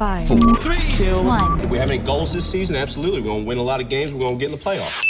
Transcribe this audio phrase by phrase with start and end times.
[0.00, 1.58] Five, four, Three, two, one.
[1.60, 2.74] Do we have any goals this season?
[2.74, 3.20] Absolutely.
[3.20, 4.14] We're going to win a lot of games.
[4.14, 5.04] We're going to get in the playoffs.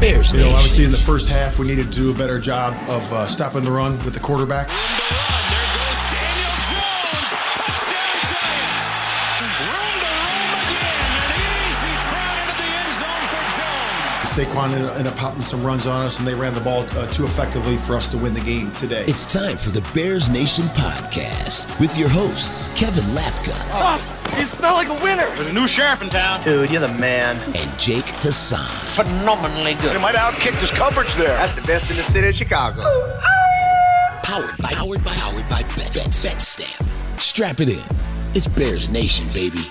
[0.00, 0.54] Bears You know, Nation.
[0.56, 3.64] obviously in the first half, we needed to do a better job of uh, stopping
[3.64, 4.68] the run with the quarterback.
[14.30, 17.06] Saquon ended ended up popping some runs on us, and they ran the ball uh,
[17.08, 19.02] too effectively for us to win the game today.
[19.08, 23.58] It's time for the Bears Nation podcast with your hosts, Kevin Lapka
[24.38, 25.26] You smell like a winner.
[25.34, 26.44] There's a new sheriff in town.
[26.44, 27.38] Dude, you're the man.
[27.56, 28.60] and Jake Hassan.
[28.94, 30.00] Phenomenally good.
[30.00, 31.36] might have outkicked his coverage there.
[31.36, 32.82] That's the best in the city of Chicago.
[34.22, 36.88] Powered by, powered by, powered by Bet, Bet, Bet Stamp.
[37.18, 37.96] Strap it in.
[38.36, 39.66] It's Bears Nation, baby.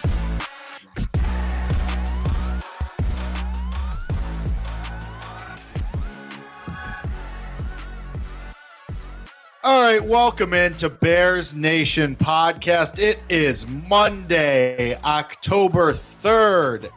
[9.61, 12.97] All right, welcome into Bears Nation podcast.
[12.97, 16.89] It is Monday, October 3rd,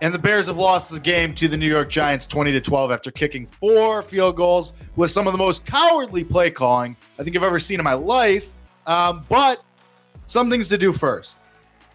[0.00, 2.92] and the Bears have lost the game to the New York Giants 20 to 12
[2.92, 7.34] after kicking four field goals with some of the most cowardly play calling I think
[7.36, 8.52] I've ever seen in my life.
[8.86, 9.64] Um, but
[10.26, 11.36] some things to do first.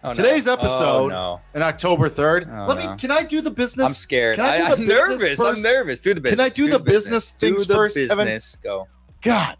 [0.04, 0.14] Oh, no.
[0.14, 1.40] Today's episode Oh, no.
[1.54, 2.48] on October 3rd.
[2.52, 2.90] Oh, let no.
[2.92, 3.86] me can I do the business?
[3.86, 4.36] I'm scared.
[4.36, 5.38] Can I do I, the am business nervous.
[5.38, 5.42] first?
[5.56, 6.00] I'm nervous.
[6.00, 6.36] Do the business.
[6.38, 8.18] Can I do the business things do the first, Evan?
[8.18, 8.58] business.
[8.62, 8.88] Go.
[9.22, 9.56] God.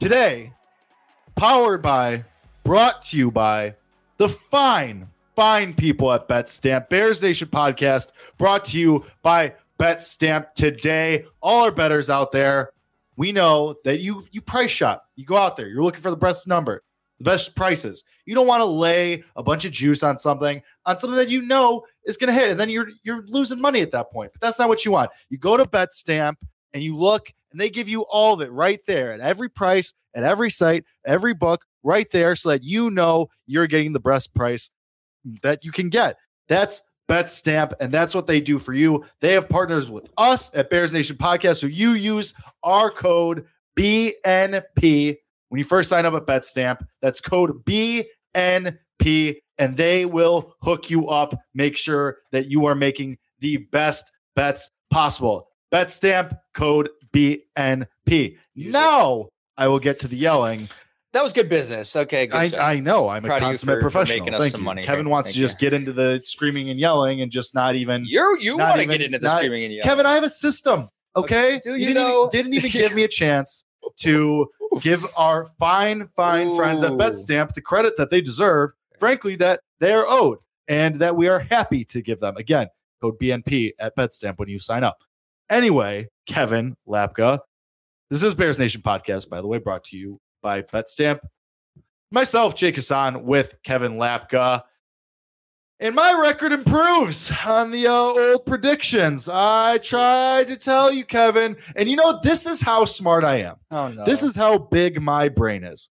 [0.00, 0.52] Today,
[1.36, 2.24] powered by,
[2.64, 3.76] brought to you by
[4.18, 6.88] the fine, fine people at Bet Stamp.
[6.88, 11.24] Bears Nation podcast brought to you by Bet Stamp today.
[11.40, 12.70] All our betters out there,
[13.16, 15.08] we know that you you price shop.
[15.14, 16.82] You go out there, you're looking for the best number,
[17.18, 18.04] the best prices.
[18.26, 21.42] You don't want to lay a bunch of juice on something, on something that you
[21.42, 24.32] know is going to hit, and then you're you're losing money at that point.
[24.32, 25.10] But that's not what you want.
[25.30, 26.38] You go to Bet Stamp
[26.74, 29.94] and you look and they give you all of it right there at every price,
[30.12, 34.34] at every site, every book, right there, so that you know you're getting the best
[34.34, 34.70] price
[35.42, 36.16] that you can get.
[36.48, 39.04] That's Bet Stamp, and that's what they do for you.
[39.20, 42.34] They have partners with us at Bears Nation Podcast, so you use
[42.64, 43.44] our code
[43.78, 45.16] BNP
[45.48, 46.84] when you first sign up at Bet Stamp.
[47.02, 51.38] That's code BNP, and they will hook you up.
[51.54, 55.50] Make sure that you are making the best bets possible.
[55.70, 58.36] Bet Stamp code BNP.
[58.56, 60.68] Now I will get to the yelling.
[61.12, 61.94] That was good business.
[61.94, 62.26] Okay.
[62.26, 62.72] Good I.
[62.72, 64.34] I know I'm Proud a consummate for- for professional.
[64.34, 64.62] us Thank you.
[64.64, 65.66] money Kevin wants Thank to just you.
[65.70, 68.04] get into the screaming and yelling and just not even.
[68.04, 69.88] you you not want to get into the not- screaming and yelling.
[69.88, 70.88] Kevin, I have a system.
[71.16, 71.60] Okay.
[71.62, 73.64] Do you didn't know- Even, didn't even give me a chance
[74.00, 74.48] to
[74.82, 76.96] give our fine, fine friends at Ooh.
[76.96, 78.72] BetStamp the credit that they deserve.
[78.98, 82.36] Frankly, that they are owed, and that we are happy to give them.
[82.36, 82.68] Again,
[83.00, 84.98] code BNP at BetStamp when you sign up.
[85.50, 87.40] Anyway, Kevin Lapka,
[88.10, 91.20] this is Bears Nation podcast, by the way, brought to you by BetStamp.
[92.10, 94.62] Myself, Jake Hassan, with Kevin Lapka.
[95.80, 99.28] And my record improves on the uh, old predictions.
[99.28, 101.56] I tried to tell you, Kevin.
[101.74, 103.56] And you know, this is how smart I am.
[103.70, 104.04] oh no.
[104.04, 105.90] This is how big my brain is.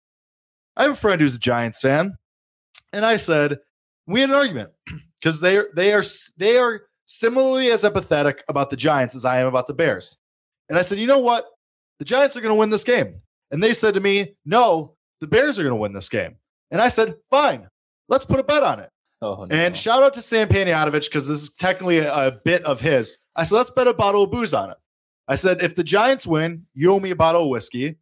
[0.77, 2.17] I have a friend who's a Giants fan,
[2.93, 3.59] and I said
[4.07, 4.71] we had an argument
[5.21, 6.05] because they they are
[6.37, 10.19] they are similarly as empathetic about the Giants as I am about the Bears.
[10.71, 11.47] And I said, you know what?
[11.99, 13.21] The Giants are going to win this game.
[13.51, 16.37] And they said to me, no, the Bears are going to win this game.
[16.71, 17.69] And I said, fine,
[18.09, 18.89] let's put a bet on it.
[19.21, 19.55] Oh, no.
[19.55, 23.13] And shout out to Sam Panayotovich because this is technically a, a bit of his.
[23.37, 24.77] I said, let's bet a bottle of booze on it.
[25.29, 27.97] I said, if the Giants win, you owe me a bottle of whiskey.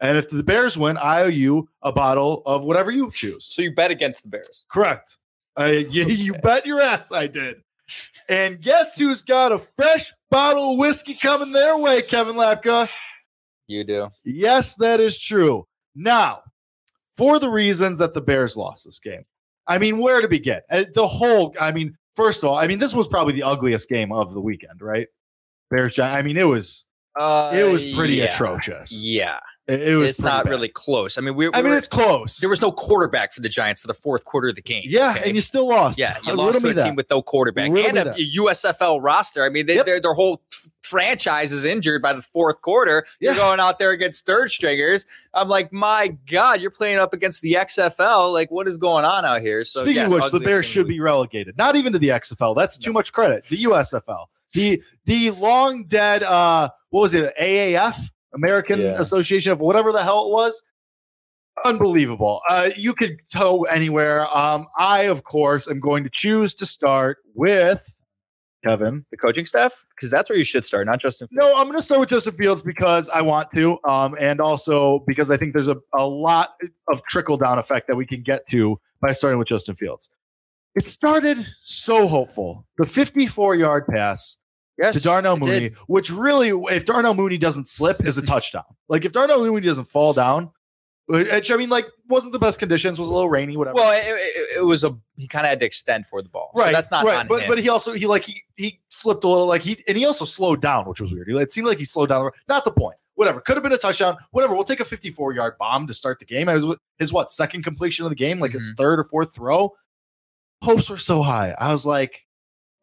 [0.00, 3.46] And if the Bears win, I owe you a bottle of whatever you choose.
[3.46, 4.66] so you bet against the Bears.
[4.70, 5.16] Correct.
[5.56, 7.56] I, you, you bet your ass I did.
[8.28, 12.88] And guess who's got a fresh bottle of whiskey coming their way, Kevin Lapka?
[13.66, 14.08] You do.
[14.24, 15.66] Yes, that is true.
[15.94, 16.40] Now,
[17.16, 19.24] for the reasons that the Bears lost this game,
[19.66, 20.60] I mean, where to begin?
[20.70, 23.88] Uh, The whole, I mean, first of all, I mean, this was probably the ugliest
[23.88, 25.08] game of the weekend, right?
[25.70, 26.86] Bears, I mean, it was,
[27.18, 28.24] Uh, it was pretty yeah.
[28.32, 28.92] atrocious.
[28.92, 29.38] Yeah.
[29.70, 30.50] It, it was it's not bad.
[30.50, 31.16] really close.
[31.16, 32.38] I mean, we, I mean, were- it's close.
[32.38, 34.82] there was no quarterback for the Giants for the fourth quarter of the game.
[34.86, 35.24] yeah, okay?
[35.26, 35.98] and you still lost.
[35.98, 36.84] Yeah, you Uh, lost to a that.
[36.84, 38.14] team with no quarterback Riddle and a.
[38.14, 39.44] USFL roster.
[39.44, 39.86] I mean, they, Yep.
[39.86, 40.42] their their whole
[40.82, 43.06] franchise is injured by the fourth quarter.
[43.20, 45.06] You're going out there against third stringers.
[45.32, 48.32] I'm like, my God, you're playing up against the XFL.
[48.32, 49.62] Like, what is going on out here?
[49.64, 51.56] So, Speaking of which, the Bears should be relegated.
[51.56, 52.56] Not even to the XFL.
[52.56, 53.44] That's too much credit.
[53.44, 54.26] The USFL.
[54.52, 57.32] The the long dead uh what was it?
[57.40, 57.96] AAF?
[58.34, 59.00] American Yeah.
[59.00, 60.62] Association of whatever the hell it was.
[61.64, 62.40] Unbelievable.
[62.48, 64.26] Uh you could toe anywhere.
[64.36, 67.86] Um I of course am going to choose to start with
[68.64, 69.04] Kevin.
[69.10, 71.28] The coaching staff, because that's where you should start, not Justin.
[71.28, 71.40] Fields.
[71.40, 75.02] No, I'm going to start with Justin Fields because I want to, um, and also
[75.06, 76.50] because I think there's a, a lot
[76.88, 80.10] of trickle down effect that we can get to by starting with Justin Fields.
[80.74, 82.66] It started so hopeful.
[82.76, 84.36] The 54 yard pass
[84.80, 85.74] yes, to Darnell Mooney, did.
[85.86, 88.64] which really, if Darnell Mooney doesn't slip, is a touchdown.
[88.88, 90.50] Like if Darnell Mooney doesn't fall down,
[91.06, 93.74] which I mean, like wasn't the best conditions, was a little rainy, whatever.
[93.76, 96.50] Well, it, it, it was a he kind of had to extend for the ball,
[96.54, 97.18] So right, that's not right.
[97.18, 97.48] on but him.
[97.48, 100.24] but he also he like he he slipped a little, like he and he also
[100.24, 101.28] slowed down, which was weird.
[101.28, 102.30] It seemed like he slowed down.
[102.48, 102.96] Not the point.
[103.14, 104.16] Whatever, could have been a touchdown.
[104.32, 104.54] Whatever.
[104.54, 106.48] We'll take a 54 yard bomb to start the game.
[106.48, 108.76] It was his what second completion of the game, like his Mm-hmm.
[108.82, 109.74] third or fourth throw.
[110.62, 111.54] Hopes were so high.
[111.58, 112.24] I was like,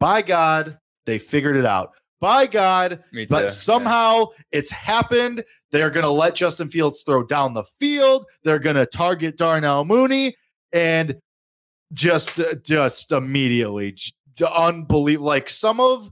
[0.00, 0.78] by God,
[1.08, 1.92] they figured it out.
[2.20, 3.46] By God, but yeah.
[3.46, 5.44] somehow it's happened.
[5.70, 8.26] They're going to let Justin Fields throw down the field.
[8.42, 10.34] They're going to target Darnell Mooney
[10.72, 11.16] and
[11.92, 13.96] just uh, just immediately
[14.44, 15.28] unbelievable.
[15.28, 16.10] Like some of,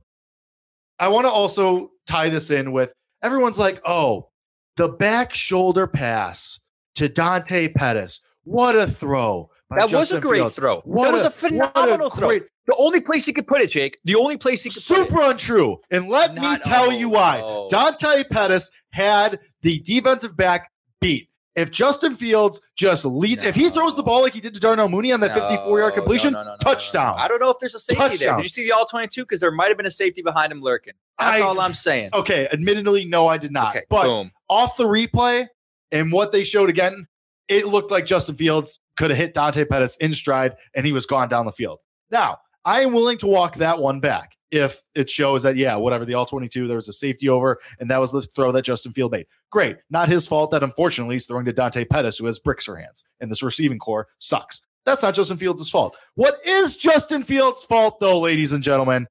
[1.00, 4.28] I want to also tie this in with everyone's like, oh,
[4.76, 6.60] the back shoulder pass
[6.94, 8.20] to Dante Pettis.
[8.44, 9.50] What a throw!
[9.70, 10.56] That was a great Fields.
[10.56, 10.80] throw.
[10.80, 12.28] What that was a, phenomenal throw.
[12.28, 13.98] great- The only place he could put it, Jake.
[14.04, 15.08] The only place he could put it.
[15.08, 15.78] super untrue.
[15.90, 17.38] And let me tell oh, you why.
[17.40, 17.68] no.
[17.70, 20.70] Dante Pettis had the defensive back
[21.00, 21.28] beat.
[21.56, 24.90] If Justin Fields just leads, if he throws the ball like he did to Darnell
[24.90, 27.16] Mooney on that 54 yard completion, no, no, no, no, touchdown.
[27.16, 27.22] no.
[27.22, 28.36] I don't know if there's a safety there.
[28.36, 29.22] Did you see the all 22?
[29.22, 30.92] Because there might have been a safety behind him lurking.
[31.18, 32.10] That's I- all I'm saying.
[32.12, 33.74] Okay, admittedly, no, I did not.
[33.74, 34.32] Okay, but boom.
[34.50, 35.48] off the replay
[35.90, 37.06] and what they showed again,
[37.48, 41.06] it looked like Justin Fields could have hit Dante Pettis in stride and he was
[41.06, 41.80] gone down the field.
[42.10, 46.04] Now, I am willing to walk that one back if it shows that, yeah, whatever,
[46.04, 48.92] the all 22, there was a safety over and that was the throw that Justin
[48.92, 49.26] Field made.
[49.50, 49.76] Great.
[49.90, 53.04] Not his fault that unfortunately he's throwing to Dante Pettis, who has bricks for hands,
[53.20, 54.64] and this receiving core sucks.
[54.84, 55.96] That's not Justin Fields' fault.
[56.14, 59.08] What is Justin Fields' fault, though, ladies and gentlemen?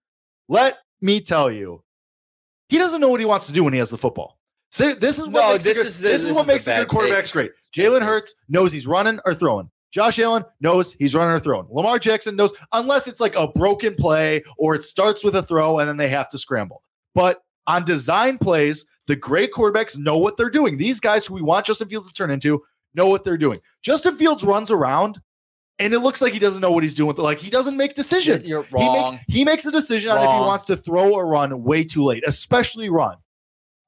[0.48, 1.84] Let me tell you,
[2.70, 4.40] he doesn't know what he wants to do when he has the football.
[4.76, 6.68] So this is what No, makes this a good- is- this, this is what makes
[6.68, 7.32] a good quarterbacks take.
[7.32, 7.52] great.
[7.74, 8.02] Jalen.
[8.02, 9.70] Hurts knows he's running or throwing.
[9.94, 11.68] Josh Allen knows he's running or throwing.
[11.72, 15.80] Lamar Jackson knows unless it's like a broken play or it starts with a throw
[15.80, 16.84] and then they have to scramble.
[17.14, 20.76] But on design plays, the great quarterbacks know what they're doing.
[20.76, 22.62] These guys who we want Justin Fields to turn into
[22.94, 23.62] know what they're doing.
[23.82, 25.22] Justin Fields runs around
[25.80, 27.08] and it looks like he doesn't know what he's doing.
[27.08, 28.50] with Like he doesn't make decisions.
[28.50, 29.14] You're He wrong.
[29.14, 32.04] makes, he makes a decision on if he wants to throw or run way too
[32.04, 33.16] late, especially run.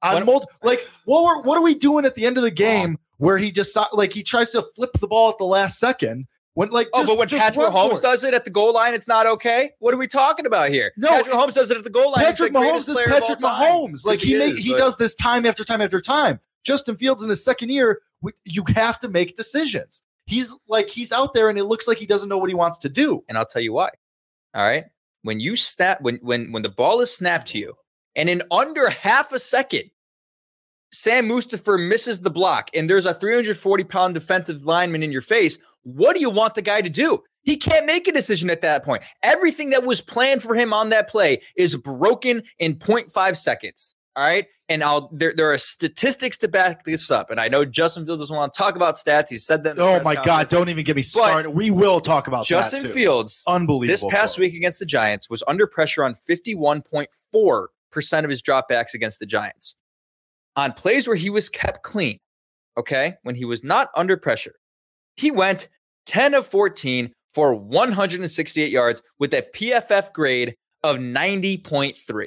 [0.02, 2.98] On multi- like what were, what are we doing at the end of the game
[3.16, 6.70] where he just like he tries to flip the ball at the last second when
[6.70, 9.26] like Oh, but when just Patrick Mahomes does it at the goal line, it's not
[9.26, 9.70] okay.
[9.80, 10.92] What are we talking about here?
[10.96, 12.24] No, Patrick Mahomes does it at the goal line.
[12.24, 13.38] Patrick Mahomes is player of all Patrick.
[13.40, 14.06] Mahomes.
[14.06, 16.40] Like he make, is, he does this time after time after time.
[16.64, 20.02] Justin Fields in his second year, we, you have to make decisions.
[20.26, 22.78] He's like he's out there and it looks like he doesn't know what he wants
[22.78, 23.24] to do.
[23.28, 23.90] and I'll tell you why.
[24.54, 24.84] All right,
[25.22, 27.74] when you snap, when when when the ball is snapped to you,
[28.18, 29.84] and in under half a second,
[30.90, 35.58] Sam Mustipher misses the block, and there's a 340 pound defensive lineman in your face.
[35.84, 37.22] What do you want the guy to do?
[37.42, 39.04] He can't make a decision at that point.
[39.22, 43.94] Everything that was planned for him on that play is broken in 0.5 seconds.
[44.16, 44.46] All right.
[44.68, 47.30] And I'll there, there are statistics to back this up.
[47.30, 49.28] And I know Justin Fields doesn't want to talk about stats.
[49.28, 49.78] He said that.
[49.78, 50.48] Oh my God!
[50.48, 51.50] Don't even get me started.
[51.50, 52.84] We will talk about Justin.
[52.84, 54.10] Fields Unbelievable.
[54.10, 57.66] this past week against the Giants was under pressure on 51.4%
[58.00, 59.76] of his dropbacks against the Giants.
[60.56, 62.18] On plays where he was kept clean,
[62.76, 64.54] okay, when he was not under pressure,
[65.16, 65.68] he went
[66.06, 72.26] 10 of 14 for 168 yards with a PFF grade of 90.3.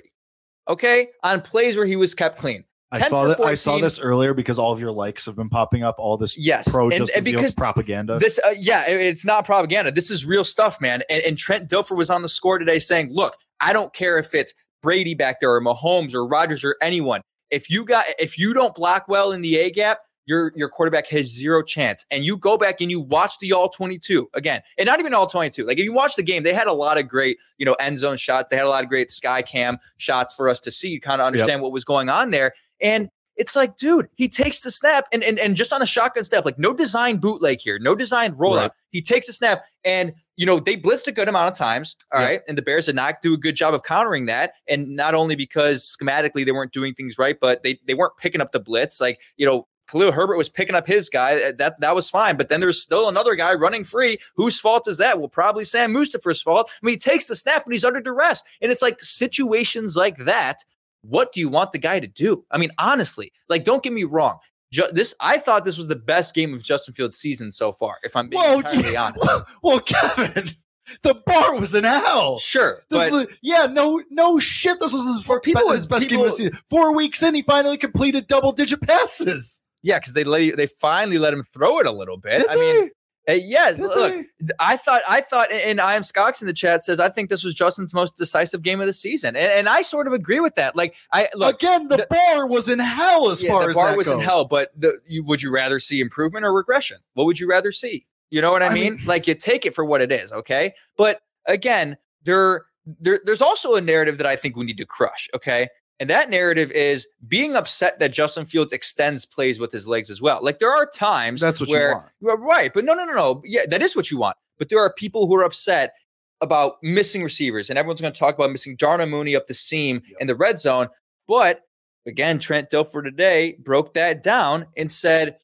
[0.69, 2.63] Okay, on plays where he was kept clean.
[2.93, 3.39] I saw that.
[3.39, 5.95] I saw this earlier because all of your likes have been popping up.
[5.97, 8.19] All this Yes, pro and- Justin and because propaganda.
[8.19, 9.91] This, uh, yeah, it- it's not propaganda.
[9.91, 11.01] This is real stuff, man.
[11.09, 14.35] And, and Trent Dilfer was on the score today saying, "Look, I don't care if
[14.35, 17.21] it's Brady back there or Mahomes or Rodgers or anyone.
[17.49, 21.07] If you got, if you don't block well in the A gap, your your quarterback
[21.07, 22.05] has zero chance.
[22.11, 25.13] And you go back and you watch the all twenty two again, and not even
[25.13, 25.65] all twenty two.
[25.65, 27.99] Like if you watch the game, they had a lot of great, you know, end
[27.99, 28.47] zone shots.
[28.49, 31.27] They had a lot of great sky cam shots for us to see, kind of
[31.27, 32.53] understand what was going on there.
[32.79, 33.09] And
[33.41, 36.45] it's like, dude, he takes the snap and, and and just on a shotgun step,
[36.45, 38.55] like no design bootleg here, no design rollout.
[38.55, 38.71] Right.
[38.91, 41.95] He takes a snap and you know they blitzed a good amount of times.
[42.13, 42.39] all right, Yeah.
[42.47, 44.53] And the Bears did not do a good job of countering that.
[44.69, 48.41] And not only because schematically they weren't doing things right, but they they weren't picking
[48.41, 49.01] up the blitz.
[49.01, 51.51] Like, you know, Khalil Herbert was picking up his guy.
[51.51, 52.37] That that was fine.
[52.37, 54.19] But then there's still another guy running free.
[54.35, 55.17] Whose fault is that?
[55.17, 56.69] Well, probably Sam Mustipher's fault.
[56.71, 58.43] I mean, he takes the snap and he's under duress.
[58.61, 60.63] And it's like situations like that
[61.01, 62.45] what do you want the guy to do?
[62.51, 64.37] I mean, honestly, like, don't get me wrong.
[64.71, 67.97] Ju- this I thought this was the best game of Justin Fields' season so far.
[68.03, 69.27] If I'm being Whoa, entirely honest,
[69.61, 70.47] well, Kevin,
[71.03, 72.39] the bar was in hell.
[72.39, 74.79] Sure, This but is- yeah, no, no shit.
[74.79, 76.57] This was his, first, people- his best game of the season.
[76.69, 79.61] Four weeks in, he finally completed double digit passes.
[79.83, 82.41] yeah, because they let you, they finally let him throw it a little bit.
[82.43, 82.91] Did I mean, they?
[83.29, 83.71] Uh, yeah.
[83.71, 84.53] Did Look, they?
[84.59, 87.43] I thought, I thought, and I am Scocks in the chat says I think this
[87.43, 90.55] was Justin's most decisive game of the season, and, and I sort of agree with
[90.55, 90.75] that.
[90.75, 93.75] Like, I look, again, the, the- bar was in hell as yeah, far the as
[93.75, 96.97] bar was in hell, but the, you, would you rather see improvement or regression?
[97.13, 98.05] What would you rather see?
[98.31, 98.95] You know what I, I mean?
[98.95, 100.73] mean- Like you take it for what it is, okay?
[100.97, 102.65] But again, there,
[102.99, 105.67] there there's also a narrative that I think we need to crush, okay?
[106.01, 110.19] And that narrative is being upset that Justin Fields extends plays with his legs as
[110.19, 110.39] well.
[110.41, 112.39] Like there are times That's what you want.
[112.41, 113.43] Right, but no, no, no, no.
[113.45, 114.35] Yeah, that is what you want.
[114.57, 115.93] But there are people who are upset
[116.41, 120.01] about missing receivers, and everyone's going to talk about missing Darnell Mooney up the seam
[120.19, 120.87] in the red zone.
[121.27, 121.61] But
[122.07, 125.37] again, Trent Dilfer today broke that down and said,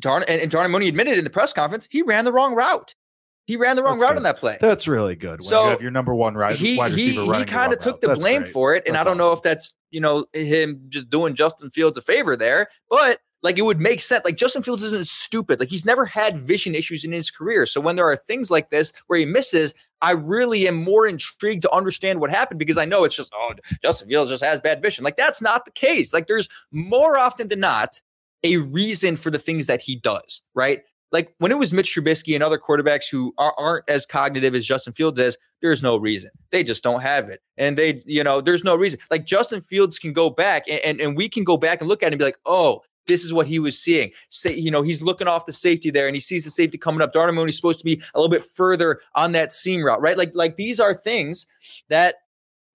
[0.00, 2.96] Darn and, and Darnell Mooney admitted in the press conference he ran the wrong route.
[3.50, 4.16] He ran the wrong That's route good.
[4.18, 4.58] on that play.
[4.60, 5.40] That's really good.
[5.40, 7.72] When So, you have your number one right, he wide he, receiver he the kind
[7.72, 8.52] of took the That's blame great.
[8.52, 11.68] for it, and That's I don't know if that's you know him just doing Justin
[11.70, 14.24] Fields a favor there, but like it would make sense.
[14.24, 15.58] Like Justin Fields isn't stupid.
[15.58, 17.66] Like he's never had vision issues in his career.
[17.66, 21.62] So when there are things like this where he misses, I really am more intrigued
[21.62, 24.80] to understand what happened because I know it's just oh Justin Fields just has bad
[24.82, 25.04] vision.
[25.04, 26.12] Like that's not the case.
[26.12, 28.00] Like there's more often than not
[28.44, 30.42] a reason for the things that he does.
[30.54, 30.82] Right.
[31.12, 34.64] Like when it was Mitch Trubisky and other quarterbacks who are, aren't as cognitive as
[34.64, 36.30] Justin Fields is, there's no reason.
[36.50, 37.40] They just don't have it.
[37.56, 39.00] And they, you know, there's no reason.
[39.10, 42.02] Like Justin Fields can go back and, and, and we can go back and look
[42.02, 44.12] at it and be like, oh, this is what he was seeing.
[44.28, 47.02] Say, you know, he's looking off the safety there and he sees the safety coming
[47.02, 47.12] up.
[47.12, 50.16] Darnell Mooney's supposed to be a little bit further on that seam route, right?
[50.16, 51.46] Like, like these are things
[51.88, 52.16] that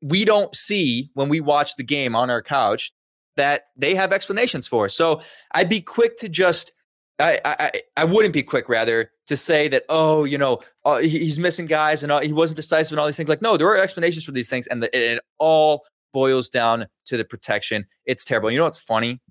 [0.01, 2.91] we don't see when we watch the game on our couch
[3.37, 4.89] that they have explanations for.
[4.89, 5.21] So
[5.53, 6.73] I'd be quick to just
[7.19, 11.19] I, I I wouldn't be quick rather to say that oh you know uh, he-
[11.19, 13.67] he's missing guys and uh, he wasn't decisive and all these things like no there
[13.67, 17.85] are explanations for these things and the, it, it all boils down to the protection
[18.05, 19.21] it's terrible you know what's funny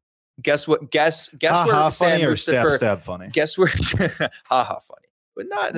[0.42, 3.28] guess what guess guess Ha where ha Sam funny or stab stab funny.
[3.28, 4.28] guess where ha
[4.64, 5.74] ha funny but not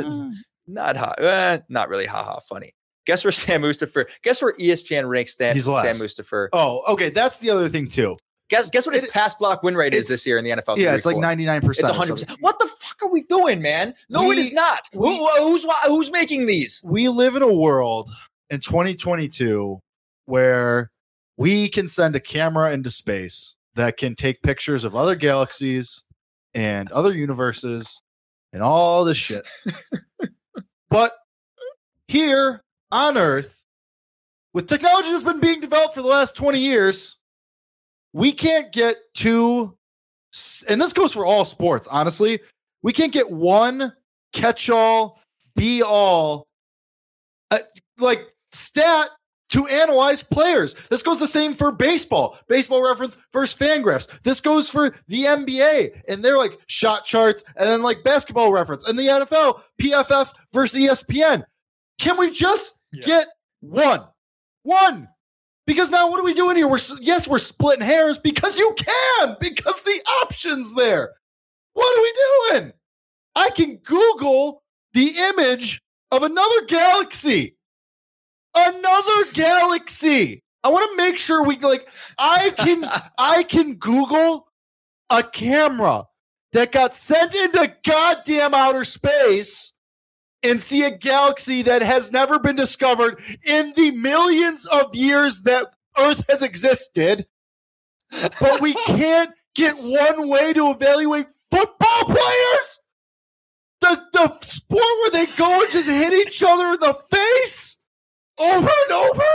[0.67, 2.73] not ha eh, not really ha ha funny
[3.05, 5.97] guess where Sam Mustipher guess where ESPN ranks Stan, He's Sam.
[5.97, 7.11] Mustipher Oh, okay.
[7.11, 8.17] That's the other thing too.
[8.49, 10.77] Guess guess what his It- pass block win rate is this year in the NFL
[10.79, 11.21] Yeah, it's like 3-4.
[11.21, 11.95] ninety nine It's percent.
[11.95, 12.37] 100%.
[12.41, 13.95] What the fuck are we doing, man?
[14.09, 14.89] No, it We- is not.
[14.93, 16.81] Who, who's who's making these?
[16.85, 18.11] we live in a world
[18.51, 19.81] in 2022
[20.27, 20.91] where
[21.37, 26.03] we can send a camera into space that can take pictures of other galaxies
[26.55, 28.01] and other universes
[28.53, 29.45] and all this shit.
[30.89, 31.13] but
[32.09, 33.63] here on Earth,
[34.55, 37.16] with technology that's been being developed for the last 20 years,
[38.17, 39.77] we can't get two,
[40.71, 42.41] and this goes for all sports, honestly.
[42.83, 43.93] We can't get one
[44.33, 45.21] catch all,
[45.55, 46.47] be all
[47.51, 47.59] uh,
[47.99, 49.11] like stat
[49.51, 50.77] to analyze players.
[50.89, 52.39] This goes the same for baseball.
[52.49, 54.09] Baseball reference versus Fangraphs.
[54.23, 58.89] This goes for the NBA and they're like shot charts, and then like basketball reference
[58.89, 61.45] and the NFL PFF versus ESPN.
[61.99, 63.27] Can we just get
[63.61, 64.05] one,
[64.63, 65.11] one?
[65.67, 66.69] Because now what are we doing here?
[66.69, 71.13] We're yes, we're splitting hairs because you can because the options there.
[71.73, 72.73] What are we doing?
[73.35, 74.63] I can Google
[74.95, 77.57] the image of another galaxy.
[78.55, 80.43] Another galaxy.
[80.65, 84.49] I want to make sure we like I can I can Google
[85.11, 86.05] a camera
[86.53, 89.76] that got sent into goddamn outer space
[90.49, 95.67] and see a galaxy that has never been discovered in the millions of years that
[95.99, 97.27] Earth has existed.
[98.41, 102.81] But we can't get one way to evaluate football players.
[103.81, 107.79] The the sport where they go and just hit each other in the face
[108.39, 109.33] over and over.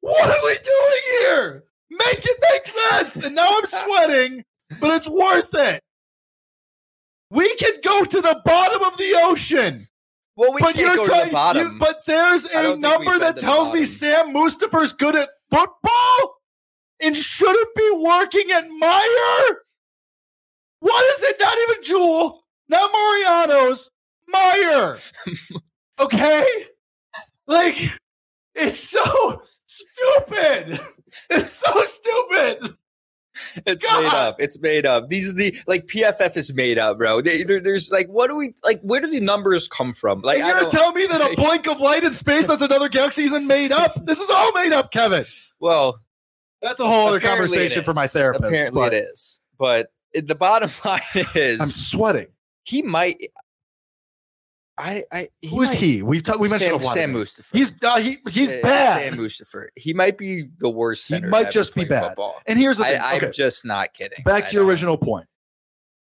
[0.00, 1.64] What are we doing here?
[1.90, 3.24] Make it make sense.
[3.24, 4.44] And now I'm sweating,
[4.80, 5.82] but it's worth it.
[7.30, 9.86] We can go to the bottom of the ocean.
[10.36, 11.72] Well, we but you're trying, the bottom.
[11.74, 13.84] you- but there's a number that tells me.
[13.84, 16.36] Sam Mustipher's good at football
[17.02, 19.56] and shouldn't be working at Meijer.
[20.80, 21.36] What is it?
[21.40, 23.90] Not even Jewel, not Mariano's,
[24.34, 25.12] Meijer.
[26.00, 26.46] okay?
[27.46, 27.76] Like,
[28.54, 30.80] it's so stupid.
[31.30, 32.76] It's so stupid.
[33.66, 34.02] it's God.
[34.02, 34.36] made up.
[34.38, 35.08] It's made up.
[35.08, 37.20] These are the like PFF is made up, bro.
[37.20, 38.80] They, there's like, what do we like?
[38.82, 40.20] Where do the numbers come from?
[40.20, 43.24] Like, you're don't- telling me that a blink of light in space that's another galaxy
[43.24, 43.92] isn't made up?
[44.04, 45.24] This is all made up, Kevin.
[45.60, 45.98] well,
[46.60, 48.44] That's a whole other conversation for my therapist.
[48.44, 49.40] Apparently, but it is.
[49.58, 51.00] But the bottom line
[51.34, 52.26] is I'm sweating.
[52.64, 53.30] he might
[54.78, 56.02] I, I he who is he?
[56.02, 56.40] We've talked.
[56.40, 57.56] We Sam, mentioned a lot Sam Mustipher.
[57.56, 59.02] He's uh, he, he's Sam, bad.
[59.02, 59.66] Sam Mustipher.
[59.76, 61.08] He might be the worst.
[61.08, 62.08] He might just be bad.
[62.08, 62.40] Football.
[62.46, 63.00] And here's the thing.
[63.00, 63.30] I, am okay.
[63.30, 64.24] just not kidding.
[64.24, 64.70] Back I to your don't.
[64.70, 65.26] original point.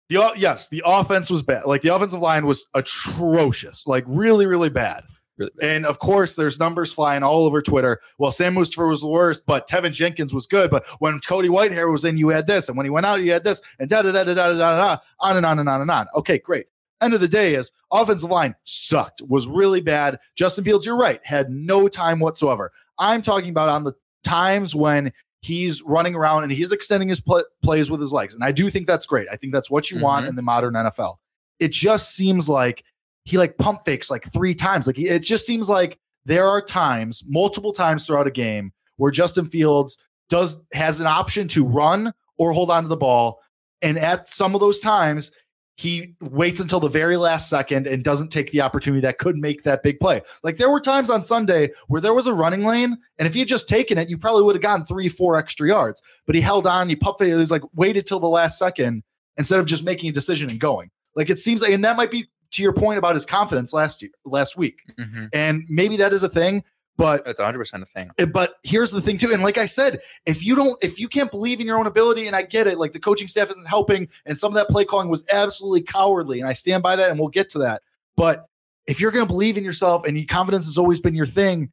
[0.08, 1.64] The yes, the offense was bad.
[1.66, 3.86] Like the offensive line was atrocious.
[3.86, 5.04] Like really, really bad.
[5.36, 5.68] Really bad.
[5.68, 8.00] And of course, there's numbers flying all over Twitter.
[8.18, 10.70] Well, Sam Mustipher was the worst, but Teven Jenkins was good.
[10.70, 13.32] But when Cody Whitehair was in, you had this, and when he went out, you
[13.32, 15.80] had this, and da da da da da da da, on and on and on
[15.80, 16.06] and on.
[16.16, 16.66] Okay, great.
[17.00, 20.18] End of the day is offensive line sucked, was really bad.
[20.36, 22.72] Justin Fields, you're right, had no time whatsoever.
[22.98, 27.44] I'm talking about on the times when he's running around and he's extending his pl-
[27.62, 28.34] plays with his legs.
[28.34, 29.28] And I do think that's great.
[29.30, 30.28] I think that's what you want Mhm.
[30.30, 31.16] in the modern NFL.
[31.60, 32.82] It just seems like
[33.24, 34.86] he like pump fakes like three times.
[34.86, 39.10] Like he, it just seems like there are times, multiple times throughout a game, where
[39.10, 39.98] Justin Fields
[40.30, 43.40] does has an option to run or hold on to the ball.
[43.82, 45.30] And at some of those times,
[45.76, 49.64] he waits until the very last second and doesn't take the opportunity that could make
[49.64, 50.22] that big play.
[50.44, 53.40] Like there were times on Sunday where there was a running lane, and if he
[53.40, 56.00] had just taken it, you probably would have gotten three, four extra yards.
[56.26, 59.02] But he held on, he pumped it, was like waited till the last second
[59.36, 60.90] instead of just making a decision and going.
[61.16, 64.00] Like it seems like, and that might be to your point about his confidence last
[64.00, 65.28] year, last week, Mhm.
[65.32, 66.62] and maybe that is a thing.
[66.96, 68.10] But That's 100 percent a thing.
[68.20, 71.08] uh, but here's the thing too and like i said if you don't if you
[71.08, 73.66] can't believe in your own ability and i get it like the coaching staff isn't
[73.66, 77.10] helping and some of that play calling was absolutely cowardly and i stand by that
[77.10, 77.82] and we'll get to that
[78.16, 78.46] but
[78.86, 81.72] if you're going to believe in yourself and your confidence has always been your thing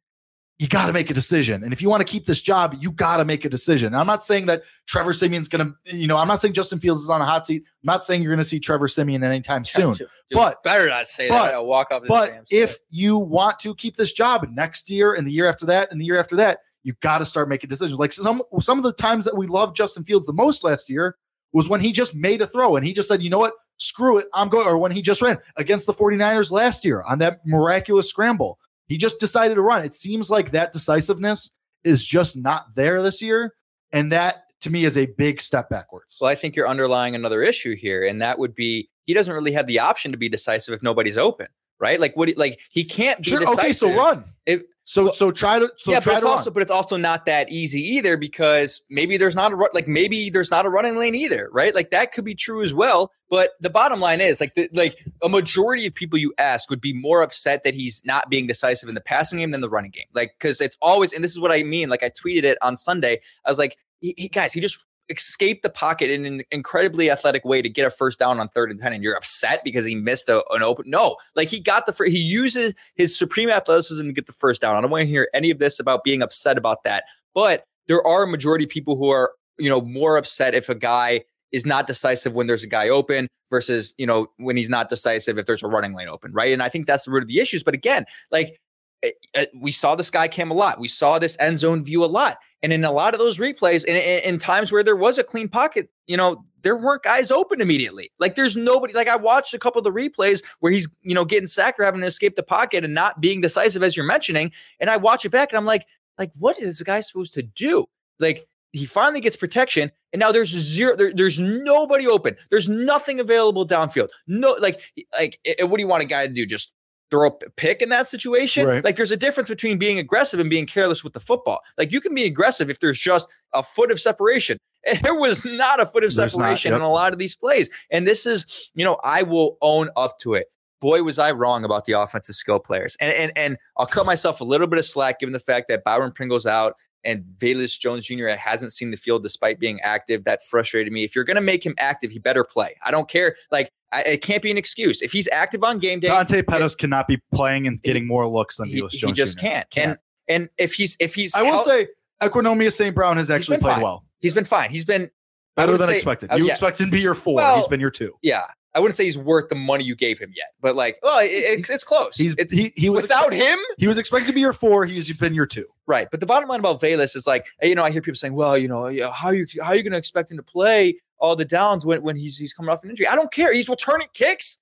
[0.58, 2.92] you got to make a decision and if you want to keep this job you
[2.92, 6.06] got to make a decision and i'm not saying that trevor siemian's going to you
[6.06, 8.30] know i'm not saying justin fields is on a hot seat i'm not saying you're
[8.32, 11.54] going to see trevor simeon anytime soon Dude, But- better not say but- that.
[11.54, 12.02] I'll walk off.
[12.02, 15.66] This but if you want to keep this job next year and the year after
[15.66, 17.98] that and the year after that, you got to start making decisions.
[17.98, 21.16] Like some some of the times that we loved Justin Fields the most last year
[21.52, 23.52] was when he just made a throw and he just said, "You know what?
[23.76, 24.26] Screw it.
[24.32, 28.08] I'm going." Or when he just ran against the 49ers last year on that miraculous
[28.08, 28.58] scramble.
[28.92, 29.82] He just decided to run.
[29.86, 31.50] It seems like that decisiveness
[31.82, 33.54] is just not there this year,
[33.90, 36.18] and that to me is a big step backwards.
[36.20, 39.52] Well, I think you're underlying another issue here, and that would be he doesn't really
[39.52, 41.46] have the option to be decisive if nobody's open,
[41.80, 41.98] right?
[41.98, 42.28] Like what?
[42.28, 43.58] he- Like he can't be Sure, decisive.
[43.64, 44.26] okay, so run.
[44.44, 46.54] If- so so try to so yeah, try but it's to also run.
[46.54, 50.50] but it's also not that easy either because maybe there's not a like maybe there's
[50.50, 51.74] not a running lane either, right?
[51.74, 53.12] Like that could be true as well.
[53.30, 56.80] But the bottom line is like the, like a majority of people you ask would
[56.80, 59.92] be more upset that he's not being decisive in the passing game than the running
[59.92, 61.88] game, like because it's always and this is what I mean.
[61.88, 63.20] Like I tweeted it on Sunday.
[63.46, 67.44] I was like, he, he- guys, he just escaped the pocket in an incredibly athletic
[67.44, 69.94] way to get a first down on third and 10 and you're upset because he
[69.94, 74.12] missed a, an open no like he got the he uses his supreme athleticism to
[74.12, 74.76] get the first down.
[74.76, 78.04] I don't want to hear any of this about being upset about that but there
[78.06, 81.22] are a majority of people who are you know more upset if a guy
[81.52, 85.38] is not decisive when there's a guy open versus you know when he's not decisive
[85.38, 86.52] if there's a running lane open right?
[86.52, 88.58] And i think that's the root of the issues but again like
[89.02, 90.78] Eh, eh, we saw the sky cam a lot.
[90.78, 92.38] We saw this end zone view a lot.
[92.62, 95.24] And in a lot of those replays and in, in times where there was a
[95.24, 98.12] clean pocket you know there weren't guys open immediately.
[98.20, 101.24] Like there's nobody like i watched a couple of the replays where he's you know
[101.24, 104.52] getting sacked or having to escape the pocket and not being decisive as you're mentioning.
[104.78, 105.86] And i watch it back and i'm like
[106.18, 107.86] like what is the guy supposed to do?
[108.18, 112.36] Like he finally gets protection and now there's zero there, there's nobody open.
[112.50, 114.08] There's nothing available downfield.
[114.26, 114.80] No like
[115.18, 116.46] like eh, eh, what do you want a guy to do?
[116.46, 116.74] Just
[117.12, 118.82] throw a pick in that situation Right.
[118.82, 121.60] like there's a difference between being aggressive and being careless with the football.
[121.76, 124.58] Like you can be aggressive if there's just a foot of separation.
[124.84, 127.36] And there was not a foot of There's not, separation in a lot of these
[127.36, 127.70] plays.
[127.92, 130.46] And this is you know i will own up to it.
[130.80, 132.96] Boy was i wrong about the offensive skill players.
[132.98, 135.84] And and, and i'll cut myself a little bit of slack given the fact that
[135.84, 138.28] byron pringle's out and Velus Jones Jr.
[138.28, 140.24] hasn't seen the field despite being active.
[140.24, 141.04] That frustrated me.
[141.04, 142.76] If you're going to make him active, he better play.
[142.84, 143.36] I don't care.
[143.50, 145.02] Like, I, it can't be an excuse.
[145.02, 148.56] If he's active on game day, Dante Pettis cannot be playing and getting more looks
[148.56, 149.40] than he, Velus he just Jr.
[149.40, 149.70] can't.
[149.70, 149.88] Can't.
[149.90, 151.88] And and if he's if he's I will hel- say,
[152.22, 152.94] Equanimeous St.
[152.94, 153.82] Brown has actually played fine.
[153.82, 154.70] well, he's been fine.
[154.70, 155.10] He's been
[155.56, 156.30] better than say- expected.
[156.32, 157.34] uh, You yeah, expect him to be your four.
[157.34, 158.14] Well, He's been your two.
[158.22, 158.44] yeah.
[158.74, 161.26] I wouldn't say he's worth the money you gave him yet, but like, well, it,
[161.26, 162.16] it's, it's close.
[162.16, 164.86] He's it's, he, he was without expect- him, He was expected to be your four.
[164.86, 165.66] He's been your two.
[165.86, 166.08] Right.
[166.10, 168.56] But the bottom line about Velus is like, you know, I hear people saying, well,
[168.56, 171.36] you know, how are you how are you going to expect him to play all
[171.36, 173.06] the downs when, when he's he's coming off an injury?
[173.06, 173.52] I don't care.
[173.52, 174.58] He's returning kicks.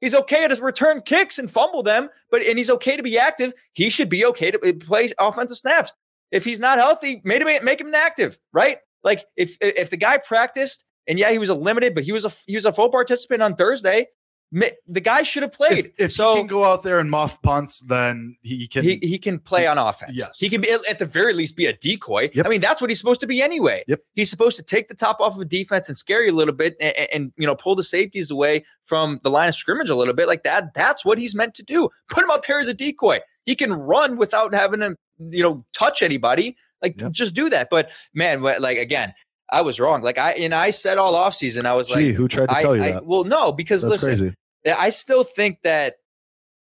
[0.00, 3.52] He's okay to return kicks and fumble them, but and he's okay to be active.
[3.74, 5.92] He should be okay to uh, play offensive snaps.
[6.30, 8.78] If he's not healthy, make him make him inactive, right?
[9.04, 12.24] Like if if the guy practiced and yeah, he was a limited, but he was
[12.24, 14.06] a he was a full participant on Thursday.
[14.52, 15.92] The guy should have played.
[15.96, 18.82] If, if so he can go out there and muff punts, then he can.
[18.82, 20.12] he, he can play on offense.
[20.16, 20.40] Yes.
[20.40, 22.30] He can be at the very least be a decoy.
[22.34, 22.46] Yep.
[22.46, 23.84] I mean, that's what he's supposed to be anyway.
[23.86, 24.00] Yep.
[24.14, 26.54] He's supposed to take the top off of a defense and scare you a little
[26.54, 29.94] bit and, and you know pull the safeties away from the line of scrimmage a
[29.94, 30.26] little bit.
[30.26, 30.74] Like that.
[30.74, 31.88] That's what he's meant to do.
[32.08, 33.20] Put him out there as a decoy.
[33.46, 36.56] He can run without having to you know touch anybody.
[36.82, 37.12] Like Yep.
[37.12, 37.68] just do that.
[37.70, 39.14] But man, like again,
[39.52, 40.02] I was wrong.
[40.02, 42.62] Like I and I said all offseason, I was Gee, like, who tried to I,
[42.62, 43.06] tell you I- that?
[43.06, 44.34] well, no, because That's listen,
[44.64, 44.74] crazy.
[44.78, 45.94] I still think that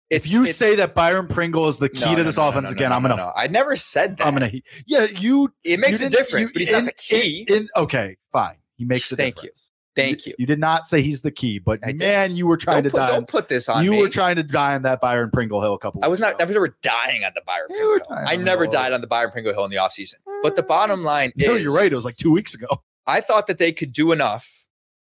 [0.09, 2.49] If you it's- say that Byron Pringle is the key no, to this no, no,
[2.49, 3.31] offense no, no, again, no, I'm gonna, no.
[3.35, 4.25] I never said that.
[4.27, 4.51] I'm gonna.
[4.87, 5.53] Yeah, you.
[5.63, 7.45] It makes you a difference, you- but he's not the key.
[7.47, 8.55] In, in- okay, fine.
[8.77, 9.41] He makes a Thank you.
[9.49, 9.71] difference.
[9.95, 10.33] Thank you.
[10.39, 11.99] You did not say he's the key, but I did.
[11.99, 13.07] man, you were trying Don't to put, die.
[13.07, 13.99] don't on- put this on you me.
[14.01, 16.01] were trying to die on that Byron Pringle hill a couple.
[16.03, 16.35] I was not.
[16.35, 16.37] ago.
[16.41, 18.17] I was never dying on the Byron Pringle Hill.
[18.25, 20.15] I never the- died on the Byron Pringle Hill in the offseason.
[20.43, 21.91] But the bottom line No, is, you're right.
[21.91, 22.81] It was like two weeks ago.
[23.07, 24.67] I thought that they could do enough.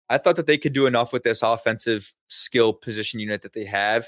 [0.08, 3.64] I thought that they could do enough with this offensive skill position unit that they
[3.66, 4.06] have.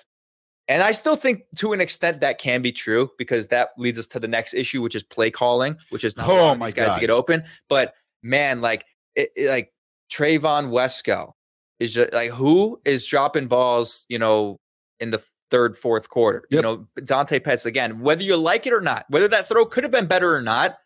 [0.66, 4.06] And I still think to an extent that can be true because that leads us
[4.08, 6.88] to the next issue, which is play calling, which is not Oh allowing these guys
[6.88, 6.94] God.
[6.94, 7.44] to get open.
[7.68, 9.72] But man, like it, it- like
[10.14, 11.32] Trevon Wesco
[11.80, 14.58] is just like who is dropping balls, you know,
[15.00, 16.44] in the third, fourth quarter.
[16.50, 19.84] You know, Dante Pettis again, whether you like it or not, whether that throw could
[19.84, 20.76] have been better or not,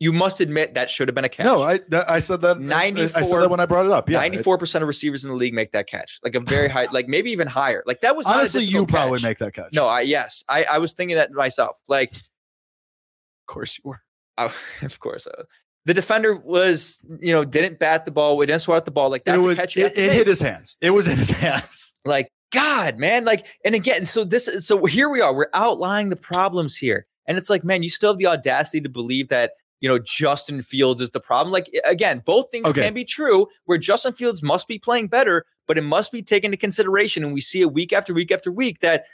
[0.00, 1.44] you must admit that should have been a catch.
[1.44, 2.56] No, I that, I said that.
[2.56, 4.10] I said 94 that when I brought it up.
[4.10, 6.88] Yeah, Ninety-four percent of receivers in the league make that catch, like a very high,
[6.90, 7.82] like maybe even higher.
[7.86, 9.24] Like that was not a honestly, you probably catch.
[9.24, 9.72] make that catch.
[9.72, 11.76] No, I yes, I, I was thinking that myself.
[11.88, 14.00] Like, of course you were.
[14.36, 14.50] I,
[14.82, 15.44] of course, uh,
[15.86, 19.10] the defender was you know didn't bat the ball, we didn't swat the ball.
[19.10, 19.76] Like that's it a catch.
[19.76, 20.76] It, it hit his hands.
[20.80, 21.94] It was in his hands.
[22.04, 23.24] like God, man.
[23.24, 25.34] Like, and again, so this is so here we are.
[25.34, 28.88] We're outlining the problems here, and it's like, man, you still have the audacity to
[28.88, 31.52] believe that you know Justin Fields is the problem.
[31.52, 32.82] Like, again, both things Okay.
[32.82, 33.48] can be true.
[33.64, 37.34] Where Justin Fields must be playing better, but it must be taken into consideration, and
[37.34, 39.04] we see it week after week after week that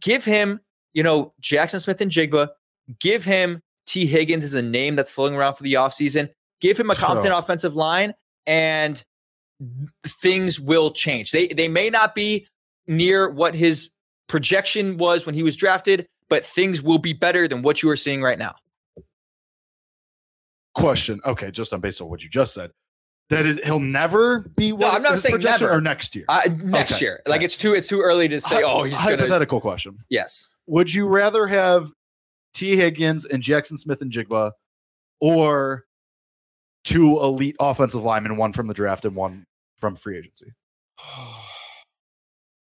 [0.00, 0.60] give him,
[0.92, 2.48] you know, Jaxon Smith-Njigba,
[3.00, 3.60] give him
[3.90, 6.28] Tee Higgins is a name that's floating around for the offseason.
[6.60, 8.14] Give him a competent offensive line,
[8.46, 9.02] and
[10.06, 11.32] things will change.
[11.32, 12.46] They they may not be
[12.86, 13.90] near what his
[14.28, 17.96] projection was when he was drafted, but things will be better than what you are
[17.96, 18.54] seeing right now.
[20.74, 21.18] Question.
[21.26, 22.70] Okay, just on based on what you just said,
[23.28, 24.72] that is he'll never be.
[24.72, 25.68] What I'm not saying never.
[25.68, 26.26] or next year.
[26.28, 27.46] Uh, next Okay, year, like okay.
[27.46, 28.56] it's too it's too early to say.
[28.56, 29.16] Hy- oh, he's gonna.
[29.16, 29.98] hypothetical question.
[30.10, 30.48] Yes.
[30.68, 31.90] Would you rather have
[32.54, 34.52] Tee Higgins and Jaxon Smith-Njigba,
[35.20, 35.84] or
[36.84, 39.46] two elite offensive linemen, one from the draft and one
[39.78, 40.52] from free agency?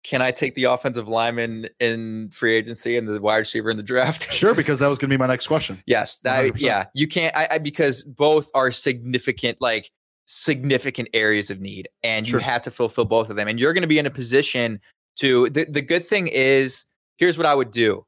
[0.04, 3.84] Can I take the offensive lineman in free agency and the wide receiver in the
[3.84, 4.34] draft?
[4.34, 5.82] Sure, because that was going to be my next question.
[5.86, 7.36] Yes, that, yeah, you can't.
[7.38, 9.92] I, I because both are significant, like
[10.26, 12.40] significant areas of need, and Sure.
[12.40, 13.48] you have to fulfill both of them.
[13.48, 14.80] And you're going to be in a position
[15.18, 15.50] to.
[15.52, 18.04] The, the good thing is, here's what I would do.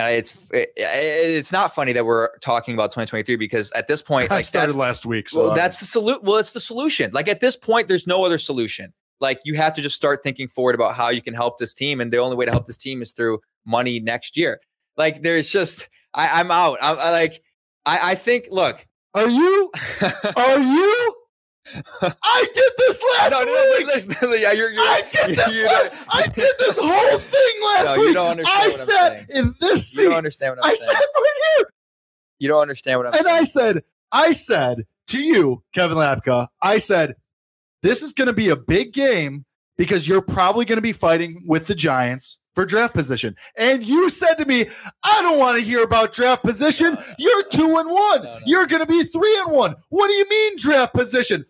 [0.00, 4.30] Uh, it's it, it's not funny that we're talking about 2023 because at this point,
[4.30, 6.20] I like started that's, last week, so well, that's the solution.
[6.22, 7.10] Well, it's the solution.
[7.12, 8.92] Like at this point, there's no other solution.
[9.20, 12.00] Like you have to just start thinking forward about how you can help this team,
[12.00, 14.60] and the only way to help this team is through money next year.
[14.96, 16.78] Like there's just, I, I'm out.
[16.80, 17.42] I'm I, like,
[17.84, 18.48] I, I think.
[18.50, 19.70] Look, Are you?
[20.36, 21.09] Are you?
[22.22, 23.86] I did this last no, no, no, week.
[23.86, 25.54] listen, yeah, you're, you're, I did this.
[25.54, 25.68] you
[26.08, 28.14] I did this whole thing last No, you week.
[28.14, 30.16] don't understand I I'm in this You don't seat.
[30.16, 30.90] understand what I'm I saying.
[30.90, 31.66] sat right here,
[32.38, 33.26] You don't understand what I'm saying.
[33.26, 33.66] and saying.
[33.68, 37.14] I said, I said to you, Kevin Lapka, I said,
[37.82, 39.44] this is going to be a big game
[39.78, 43.34] because you're probably going to be fighting with the Giants for draft position.
[43.56, 44.66] And you said to me,
[45.02, 46.98] I don't want to hear about draft position.
[47.18, 48.22] You're two and one.
[48.24, 48.40] No, no.
[48.44, 49.74] You're going to be three and one.
[49.88, 51.46] What do you mean draft position?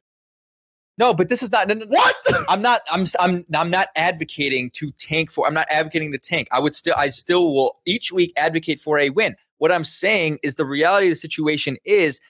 [1.01, 1.67] No, but this is not.
[1.67, 1.87] No, no.
[1.87, 2.15] What?
[2.49, 2.83] I'm not.
[2.93, 3.07] I'm.
[3.19, 3.45] I'm.
[3.55, 5.47] I'm not advocating to tank for.
[5.47, 6.47] I'm not advocating to tank.
[6.53, 6.95] I would still.
[6.97, 9.35] I still will each week advocate for a win.
[9.57, 12.21] What I'm saying is the reality of the situation is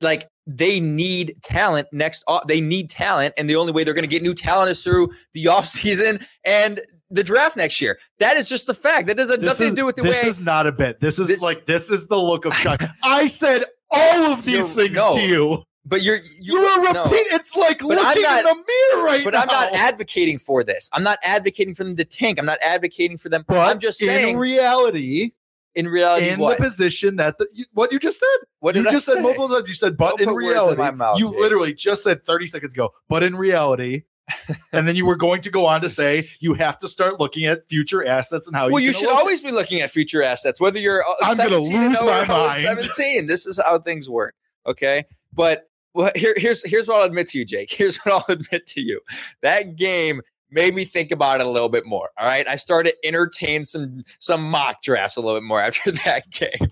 [0.00, 2.22] like they need talent next.
[2.28, 4.84] off- They need talent, and the only way they're going to get new talent is
[4.84, 7.98] through the offseason and the draft next year.
[8.20, 9.08] That is just a fact.
[9.08, 10.22] That doesn't nothing is, to do with the this way.
[10.22, 11.00] This is not a bit.
[11.00, 12.80] This is This- like this is the look of shock.
[13.02, 15.16] I said all of these things no.
[15.16, 15.64] to you.
[15.86, 17.04] But you're You were no.
[17.04, 17.26] repeat.
[17.30, 19.42] It's like But looking not- in a mirror right But now.
[19.42, 20.88] I'm not advocating for this.
[20.92, 22.38] I'm not advocating for them to tank.
[22.38, 23.44] I'm not advocating for them.
[23.46, 25.32] But I'm just saying in reality,
[25.74, 26.56] in reality, in what?
[26.58, 28.46] the position that the, you, what you just said.
[28.60, 29.20] what You I just said say?
[29.22, 29.68] multiple times.
[29.68, 31.40] You said, but Don't in in reality, my mouth, you Jake.
[31.40, 34.04] literally just said 30 seconds ago, but in reality,
[34.72, 37.44] and then you were going to go on to say you have to start looking
[37.44, 40.58] at future assets and how Well, you you should always be looking at future assets,
[40.60, 42.62] whether you're uh, I'm gonna 17 lose my mind.
[42.62, 43.26] 17.
[43.26, 44.34] This is how things work.
[44.66, 45.04] Okay.
[45.34, 47.70] But well, here, here's here's what I'll admit to you, Jake.
[47.72, 49.00] Here's what I'll admit to you.
[49.42, 52.10] That game made me think about it a little bit more.
[52.18, 52.46] All right.
[52.46, 56.68] I started to entertain some some mock drafts a little bit more after that game.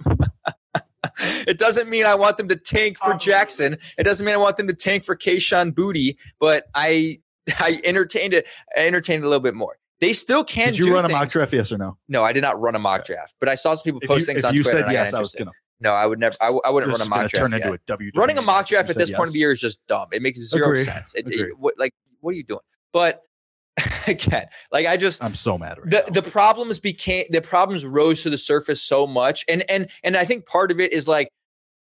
[1.46, 3.78] it doesn't mean I want them to tank for um, Jackson.
[3.98, 7.20] It doesn't mean I want them to tank for Kayshon Boutte, but I
[7.58, 8.46] I entertained it.
[8.76, 9.76] I entertained it a little bit more.
[10.00, 11.52] They still can do Did you run a mock draft?
[11.52, 11.96] Yes or no?
[12.08, 14.22] No, I did not run a mock draft, but I saw some people If post
[14.22, 14.78] you, things if on you Twitter.
[14.78, 15.52] said and I yes, I was gonna.
[15.82, 16.36] No, I would never.
[16.40, 17.34] I wouldn't run a mock draft.
[17.34, 17.62] turn yet.
[17.62, 18.16] into a WWE.
[18.16, 20.06] running a mock draft at this said point of the year is just dumb.
[20.12, 21.14] It makes zero sense.
[21.14, 22.60] It, it- what, like, what are you doing?
[22.92, 23.22] But
[24.06, 26.20] again, like I just I'm so mad right the now.
[26.20, 30.24] the problems became the problems rose to the surface so much, and and and I
[30.24, 31.28] think part of it is like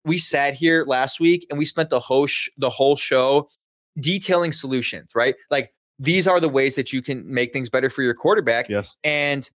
[0.05, 3.49] we sat here last week and we spent the whole sh- the whole show
[3.99, 5.35] detailing solutions, right?
[5.51, 8.95] Like these are the ways that you can make things better for your quarterback, yes,
[9.03, 9.49] and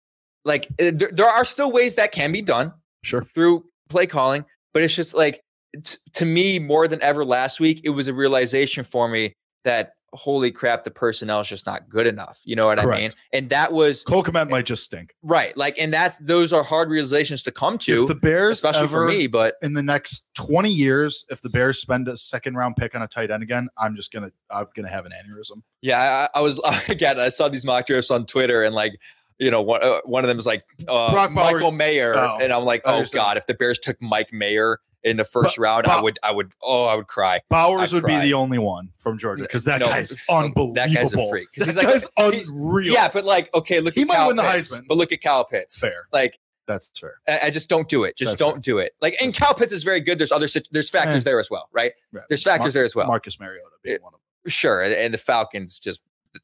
[0.45, 3.25] like uh, there, there are still ways that can be done sure.
[3.35, 5.42] through play calling, but it's just like
[5.85, 9.92] t- to me more than ever last week, it was a realization for me that
[10.12, 12.40] holy crap, the personnel is just not good enough.
[12.44, 13.01] You know what I Correct.
[13.03, 13.12] mean?
[13.33, 15.12] And that was Cole Kmet eh, might just stink.
[15.23, 15.57] right.
[15.57, 19.07] Like, and that's those are hard realizations to come to, If the Bears, especially for
[19.09, 19.27] me.
[19.27, 23.03] But in the next 20 years, if the Bears spend a second round pick on
[23.03, 25.62] a tight end again, I'm just gonna I'm gonna have an aneurysm.
[25.83, 27.18] yeah, I, I was again.
[27.18, 28.92] I saw these mock drafts on Twitter, and like.
[29.38, 32.64] You know, one, uh, one of them is like uh, Michael Mayer, Oh, and I'm
[32.64, 36.01] like, oh god, if the Bears took Mike Mayer in the first But- round, I
[36.01, 37.40] would, I would, oh, I would cry.
[37.51, 40.73] Bowers would be the only one from Georgia because that No, guy's unbelievable.
[40.75, 41.49] That guy's a freak.
[41.57, 42.92] That he's like- guy's he's- unreal.
[42.94, 44.85] Yeah, but like, okay, look He at might Kyle win the Heisman.
[44.88, 45.79] but look at Kyle Pitts.
[45.79, 46.07] fair.
[46.12, 47.16] Like, That's fair.
[47.29, 48.16] I, I just don't do it.
[48.16, 48.61] Just That's don't fair.
[48.61, 48.92] do it.
[49.03, 50.18] Like, and Kyle Pitts is very good.
[50.18, 51.31] There's other there's factors Eh.
[51.31, 51.92] there as well, right?
[52.12, 52.25] Right.
[52.29, 53.09] There's factors Mar- there as well.
[53.09, 54.51] Marcus Mariota being It- one of them.
[54.51, 56.01] Sure, and, and the Falcons just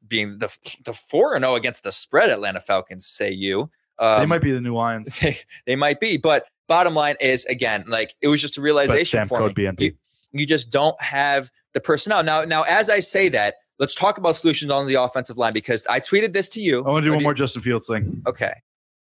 [0.07, 2.31] being the the four and zero against the spread.
[2.31, 3.71] Atlanta Falcons, say you.
[3.99, 5.19] Um, they might be the new Lions.
[5.21, 9.27] They, they might be, but bottom line is again, like it was just a realization
[9.27, 9.55] for me.
[9.55, 9.81] BNP.
[9.81, 9.93] You,
[10.33, 12.45] you just don't have the personnel now.
[12.45, 16.01] Now, as I say that, let's talk about solutions on the offensive line because I
[16.01, 16.85] tweeted this to you.
[16.85, 18.23] I want to do Or one do more Justin Fields thing.
[18.27, 18.55] Okay,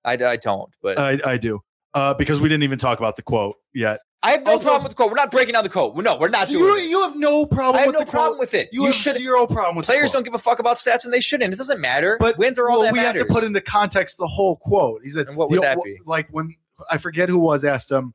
[0.04, 1.62] I, I don't, but I, I do.
[1.94, 4.02] Uh, because we didn't even talk about the quote yet.
[4.22, 5.10] I have no also- problem with the quote.
[5.12, 5.96] We're not breaking down the quote.
[5.96, 6.90] No, we're not So doing you, this.
[6.90, 8.68] you have no problem I have with no the problem with it.
[8.74, 9.16] You, You have should.
[9.16, 11.54] zero problem with the Players don't give a fuck about stats, and they shouldn't.
[11.54, 12.18] It doesn't matter.
[12.20, 13.22] But wins are all well, that we matters.
[13.22, 15.02] have to put into context the whole quote.
[15.04, 16.00] He said, And what would that be?
[16.06, 16.54] Like when
[16.92, 18.14] I forget who was asked him,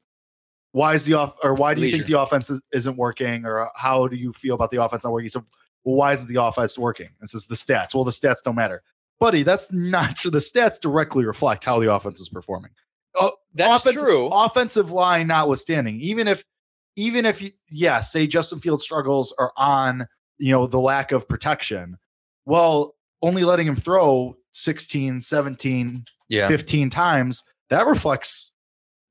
[0.73, 3.61] why is the off or why do you think the offense is, isn't working or
[3.61, 5.25] uh, how do you feel about the offense not working?
[5.27, 5.45] He said,
[5.85, 7.11] well, why isn't the offense working?
[7.21, 7.95] And says the stats.
[7.95, 8.83] Well, the stats don't matter,
[9.21, 9.43] buddy.
[9.45, 10.31] That's not true.
[10.33, 12.73] The stats directly reflect how the offense is performing.
[13.55, 14.29] That's offensive, true.
[14.29, 16.45] Offensive line notwithstanding, even if
[16.97, 20.07] even if you, yeah, say Justin Fields struggles are on
[20.39, 21.97] you know the lack of protection.
[22.47, 26.47] Well, only letting him throw 16, 17, yeah.
[26.47, 28.53] 15 times, that reflects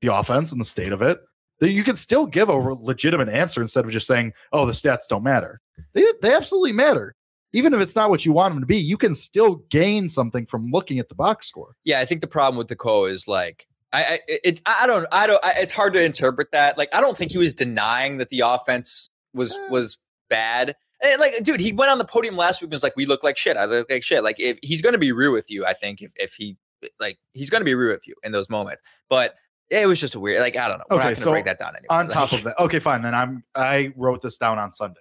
[0.00, 1.18] the offense and the state of it.
[1.60, 5.08] That you can still give a legitimate answer instead of just saying, "Oh, the stats
[5.08, 5.60] don't matter."
[5.92, 7.14] They they absolutely matter.
[7.52, 10.44] Even if it's not what you want them to be, you can still gain something
[10.44, 11.76] from looking at the box score.
[11.84, 15.06] Yeah, I think the problem with the co is like I, I it I don't
[15.12, 16.76] I don't I, it's hard to interpret that.
[16.76, 19.68] Like I don't think he was denying that the offense was Eh.
[19.70, 20.74] was bad.
[21.02, 23.22] And like, dude, he went on the podium last week and was like, "We look
[23.22, 23.56] like shit.
[23.58, 26.00] I look like shit." Like, if he's going to be real with you, I think
[26.00, 26.56] if if he
[26.98, 28.82] like he's going to be real with you in those moments.
[29.10, 29.34] But
[29.70, 30.40] yeah, it was just a weird.
[30.40, 30.84] Like, I don't know.
[30.90, 31.98] We're Okay, not going to so break that down anymore.
[31.98, 33.02] On top of that, okay, fine.
[33.02, 35.00] Then I'm I wrote this down on Sunday.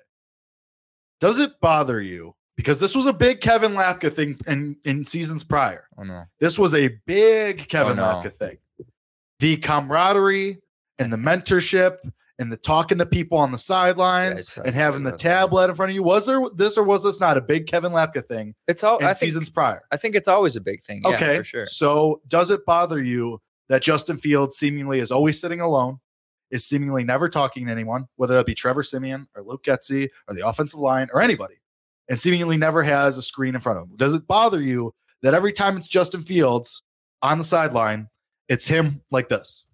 [1.19, 5.43] Does it bother you because this was a big Kevin Lapka thing in in seasons
[5.43, 5.88] prior?
[5.97, 8.03] oh no, This was a big Kevin no.
[8.03, 8.58] Lapka thing.
[9.43, 10.62] The camaraderie
[10.99, 11.97] and the mentorship
[12.39, 15.89] and the talking to people on the sidelines uh, and having the tablet in front
[15.89, 16.01] of you.
[16.01, 18.99] Was there this or was this not a big Kevin Lapka thing it's all.
[18.99, 19.82] in think seasons prior?
[19.91, 21.01] I think it's always a big thing.
[21.03, 21.65] Yeah, okay, for sure.
[21.65, 25.99] So does it bother you that Justin Fields seemingly is always sitting alone,
[26.49, 30.36] is seemingly never talking to anyone, whether that be Trevor Siemian or Luke Getsy or
[30.36, 31.56] the offensive line or anybody,
[32.10, 33.97] and seemingly never has a screen in front of him?
[33.97, 36.82] Does it bother you that every time it's Justin Fields
[37.21, 38.08] on the sideline,
[38.49, 39.65] it's him like this?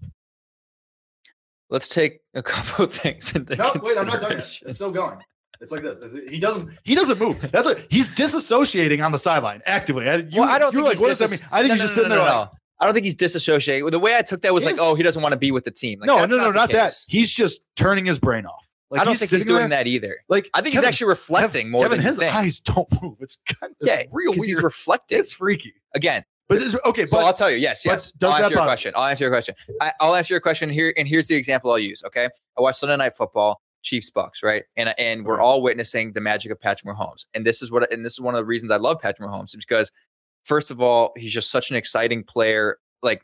[1.70, 4.68] Let's take a couple of things No, wait, I'm into consideration.
[4.68, 5.20] It's still going.
[5.62, 6.00] It's like this.
[6.30, 6.70] He doesn't.
[6.84, 7.40] He doesn't move.
[7.52, 10.10] That's what he's disassociating on the sideline actively.
[10.10, 11.40] I, you, well, I don't you're think like, he's what does that mean?
[11.52, 12.50] I think No, he's no, just no, sitting there like.
[12.82, 13.92] I don't think he's disassociating.
[13.92, 15.66] The way I took that was like, He's- oh, he doesn't want to be with
[15.66, 16.00] the team.
[16.00, 16.94] Like, no, no, no, the not that.
[17.10, 18.66] He's just turning his brain off.
[18.90, 20.16] Like I don't think he's doing there, that either.
[20.30, 23.18] Like I think he's actually reflecting more Kevin, than his eyes don't move.
[23.20, 24.64] It's kind of yeah, real because he's weird.
[24.64, 25.20] reflecting.
[25.20, 25.74] it's freaky.
[25.94, 27.58] Again, But it's, okay, so I'll tell you.
[27.58, 28.12] Yes, yes.
[28.12, 28.94] does I'll that answer your bother question.
[28.96, 29.56] I'll answer your question.
[29.80, 32.04] I, I'll answer your question here, and here's the example I'll use.
[32.04, 36.22] Okay, I watched Sunday Night Football, Chiefs Bucks, right, and and we're all witnessing the
[36.22, 38.72] magic of Patrick Mahomes, and this is what, and this is one of the reasons
[38.72, 39.92] I love Patrick Mahomes, is because
[40.44, 42.78] first of all, he's just such an exciting player.
[43.04, 43.22] Like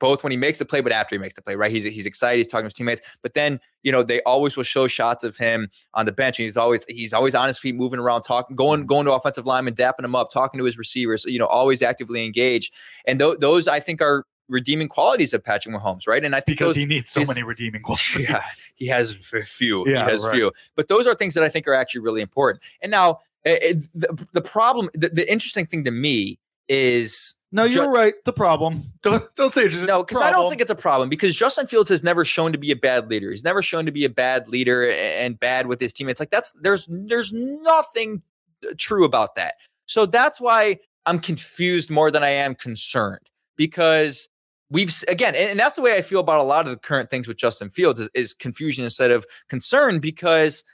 [0.00, 1.70] both when he makes the play, but after he makes the play, right?
[1.70, 3.00] He's he's excited, he's talking to his teammates.
[3.22, 6.44] But then, you know, they always will show shots of him on the bench, and
[6.44, 9.74] he's always he's always on his feet, moving around, talking, going going to offensive linemen,
[9.74, 11.24] dapping him up, talking to his receivers.
[11.24, 12.74] You know, always actively engaged.
[13.06, 16.24] And th- those I think are redeeming qualities of Patrick Mahomes, right?
[16.24, 18.28] And I think because those, he needs so many redeeming qualities.
[18.28, 18.42] yeah,
[18.76, 19.88] he has few.
[19.88, 20.34] Yeah, he has right.
[20.34, 20.52] few.
[20.76, 22.62] But those are things that I think are actually really important.
[22.82, 27.64] And now, eh, eh, the, the problem, the, the interesting thing to me is No,
[27.64, 28.14] you're right.
[28.24, 28.82] The problem.
[29.02, 31.90] Don't don't say it's no, because I don't think it's a problem because Justin Fields
[31.90, 33.30] has never shown to be a bad leader.
[33.30, 36.20] He's never shown to be a bad leader and bad with his teammates.
[36.20, 38.22] Like that's there's there's nothing
[38.66, 39.54] uh, true about that.
[39.86, 44.30] So that's why I'm confused more than I am concerned because
[44.70, 47.10] we've again, and and that's the way I feel about a lot of the current
[47.10, 50.64] things with Justin Fields is, is confusion instead of concern because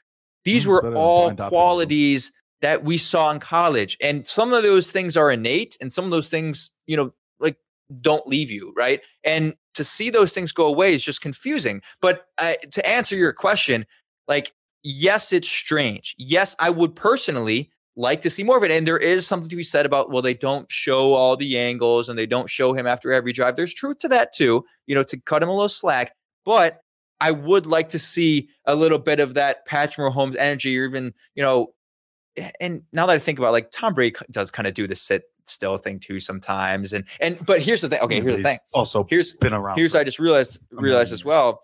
[0.44, 5.16] these it's were all qualities that we saw in college, and some of those things
[5.16, 7.56] are innate, and some of those things, you know, like
[8.00, 11.80] don't leave you right, and to see those things go away is just confusing.
[12.00, 13.86] But uh, to answer your question,
[14.26, 16.14] like yes, it's strange.
[16.18, 18.70] Yes, I would personally like to see more of it.
[18.70, 22.08] And there is something to be said about, well, they don't show all the angles
[22.08, 23.56] and they don't show him after every drive.
[23.56, 26.14] There's truth to that too, you know, to cut him a little slack.
[26.44, 26.80] But
[27.20, 31.12] I would like to see a little bit of that Patrick Mahomes energy, or even,
[31.34, 31.74] you know,
[32.60, 34.94] and now that I think about it, like Tom Brady does kind of do the
[34.94, 36.92] sit still thing too sometimes.
[36.92, 38.00] And and but here's the thing.
[38.00, 38.58] Okay, Yeah, here's the thing.
[38.72, 39.78] Also, Here's been around.
[39.78, 41.62] Here's I just realized realized as well.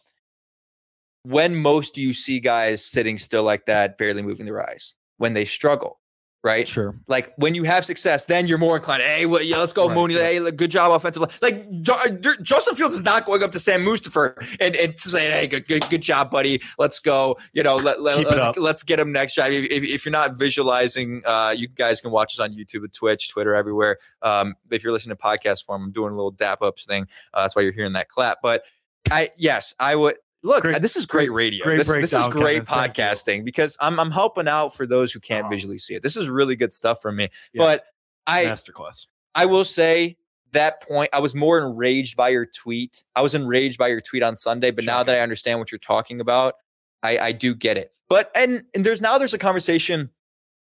[1.22, 4.96] When most do you see guys sitting still like that, barely moving their eyes?
[5.18, 5.98] When they struggle,
[6.46, 6.66] right?
[6.66, 6.94] sure.
[7.08, 9.02] Like when you have success, then you're more inclined.
[9.02, 10.14] Hey, well, yeah, let's go, Right, Mooney.
[10.14, 10.40] right.
[10.42, 11.28] Hey, good job offensively.
[11.42, 15.32] Like Ju- Ju- Justin Fields is not going up to Sam Mustipher and, and saying,
[15.32, 16.62] "Hey, good, good, good job, buddy.
[16.78, 19.36] Let's go." You know, let, let, let's, let's get him next.
[19.36, 23.28] If, if, if you're not visualizing, uh, you guys can watch us on YouTube, Twitch,
[23.30, 23.98] Twitter, everywhere.
[24.22, 27.06] Um, if you're listening to podcast form, I'm doing a little dap ups thing.
[27.34, 28.38] Uh, that's why you're hearing that clap.
[28.42, 28.62] But
[29.10, 30.16] I, yes, I would.
[30.46, 31.64] Look, Great- this is great, radio.
[31.64, 35.46] great this, this is great podcasting because I'm I'm helping out for those who can't
[35.46, 35.50] Oh.
[35.50, 36.02] visually see it.
[36.02, 37.28] This is really good stuff for me.
[37.52, 37.58] Yeah.
[37.64, 37.84] But
[38.26, 39.06] I Masterclass.
[39.34, 40.16] I will say
[40.52, 43.04] that point I was more enraged by your tweet.
[43.14, 45.78] I was enraged by your tweet on Sunday, but now that I understand what you're
[45.80, 46.54] talking about,
[47.02, 47.90] I, I do get it.
[48.08, 50.10] But and and there's now there's a conversation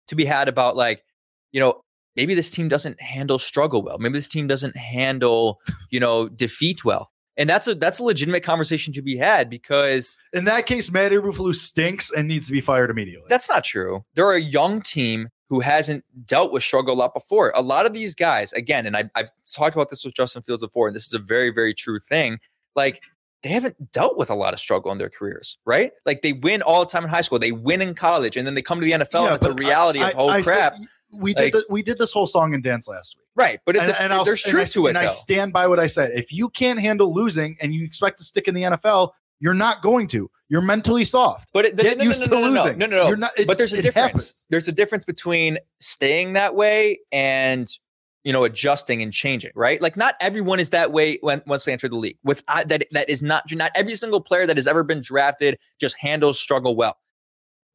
[0.07, 1.03] to be had about like,
[1.51, 1.83] you know,
[2.15, 3.99] maybe this team doesn't handle struggle well.
[3.99, 5.59] Maybe this team doesn't handle,
[5.91, 7.11] you know, defeat well.
[7.39, 11.13] And that's a that's a legitimate conversation to be had because In that case, Matt
[11.13, 13.25] Eberflus stinks and needs to be fired immediately.
[13.29, 14.03] That's not true.
[14.13, 17.51] They're a young team who hasn't dealt with struggle a lot before.
[17.55, 20.61] A lot of these guys, again, and I, I've talked about this with Justin Fields
[20.61, 22.39] before, and this is a very, very true thing.
[22.75, 23.01] Like
[23.41, 25.93] they haven't dealt with a lot of struggle in their careers, right?
[26.05, 28.53] Like they win all the time in high school, they win in college, and then
[28.53, 30.75] they come to the NFL, and it's a reality I- of oh I said- crap,
[31.11, 33.25] we Like- did the, we did this whole song and dance last week.
[33.35, 33.59] right?
[33.65, 35.53] But it's and, a, and I'll- there's and truth I, to it and I stand
[35.53, 36.11] by what I said.
[36.13, 39.81] If you can't handle losing and you expect to stick in the NFL, you're not
[39.81, 40.29] going to.
[40.49, 41.49] You're mentally soft.
[41.53, 42.77] But it, Get no, no, used no, to losing.
[42.77, 43.15] No, no, no.
[43.15, 43.95] Not- it- but there's a difference.
[44.07, 44.45] happens.
[44.49, 47.69] There's a difference between staying that way and
[48.25, 49.81] you know adjusting and changing, right?
[49.81, 52.17] Like not everyone is that way when once they enter the league.
[52.23, 55.57] With uh, that, that is not not every single player that has ever been drafted
[55.79, 56.97] just handles struggle well.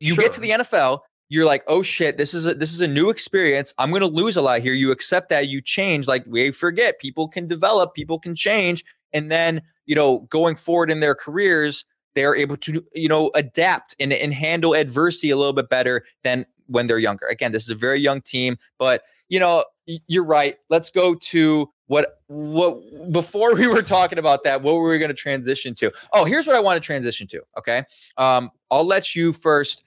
[0.00, 2.88] You get to the NFL, you're like, oh shit, this is a this is a
[2.88, 3.74] new experience.
[3.78, 4.74] I'm gonna lose a lot here.
[4.74, 6.06] You accept that, you change.
[6.06, 10.90] Like we forget, people can develop, people can change, and then you know going forward
[10.90, 11.84] in their careers
[12.14, 16.04] they are able to you know adapt and, and handle adversity a little bit better
[16.22, 19.64] than when they're younger again this is a very young team but you know
[20.06, 24.90] you're right let's go to what what before we were talking about that what were
[24.90, 27.82] we going to transition to oh here's what i want to transition to okay
[28.16, 29.82] um i'll let you first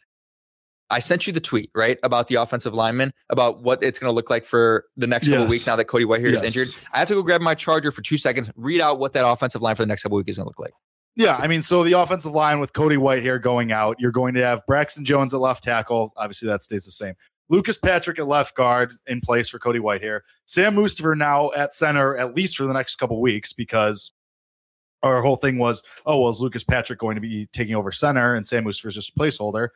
[0.90, 4.16] I sent you the tweet, right, about the offensive lineman, about what it's going to
[4.16, 5.50] look like for the next couple Yes.
[5.50, 6.70] weeks now that Cody Whitehair is injured.
[6.94, 9.62] I have to go grab my charger for two seconds, read out what that offensive
[9.62, 10.72] line for the next couple weeks is going to look like.
[11.18, 14.46] Yeah, I mean, so the offensive line with Cody Whitehair going out, you're going to
[14.46, 16.14] have Braxton Jones at left tackle.
[16.16, 17.16] Obviously, that stays the same.
[17.50, 20.20] Lucas Patrick at left guard in place for Cody Whitehair.
[20.46, 24.12] Sam Mustipher now at center, at least for the next couple of weeks, because
[25.02, 28.36] our whole thing was, oh, well, is Lucas Patrick going to be taking over center
[28.36, 29.70] and Sam Mustipher is just a placeholder?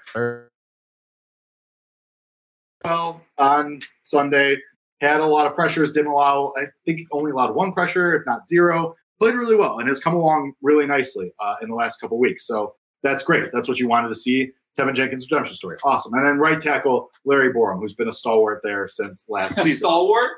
[2.84, 4.58] Well, on Sunday,
[5.02, 8.46] had a lot of pressures, didn't allow, I think only allowed one pressure, if not
[8.48, 12.18] zero played really well and has come along really nicely uh, in the last couple
[12.18, 12.48] weeks.
[12.48, 13.52] So that's great.
[13.54, 14.50] That's what you wanted to see.
[14.78, 15.78] Teven Jenkins' redemption story.
[15.84, 16.14] Awesome.
[16.14, 19.78] And then right tackle Larry Borom, who's been a stalwart there since last season.
[19.78, 20.32] Stalwart?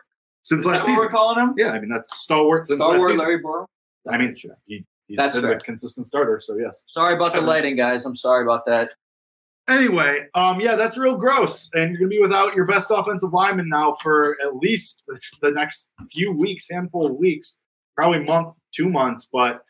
[0.44, 0.98] Since Is that last what season.
[0.98, 1.54] we're calling him?
[1.58, 3.18] Yeah, I mean that's stalwart since last Stalwart season.
[3.20, 3.66] Larry Borom?
[4.12, 4.32] I mean,
[4.68, 5.54] he, he's That's been fair.
[5.54, 6.42] a consistent starter.
[6.44, 6.84] So yes.
[6.88, 8.06] Sorry about the lighting, guys.
[8.06, 8.92] I'm sorry about that.
[9.70, 11.70] Anyway, um, yeah, that's real gross.
[11.74, 15.04] And you're gonna be without your best offensive lineman now for at least
[15.42, 17.60] the next few weeks, handful of weeks.
[17.96, 19.30] probably month, two months.
[19.32, 19.64] But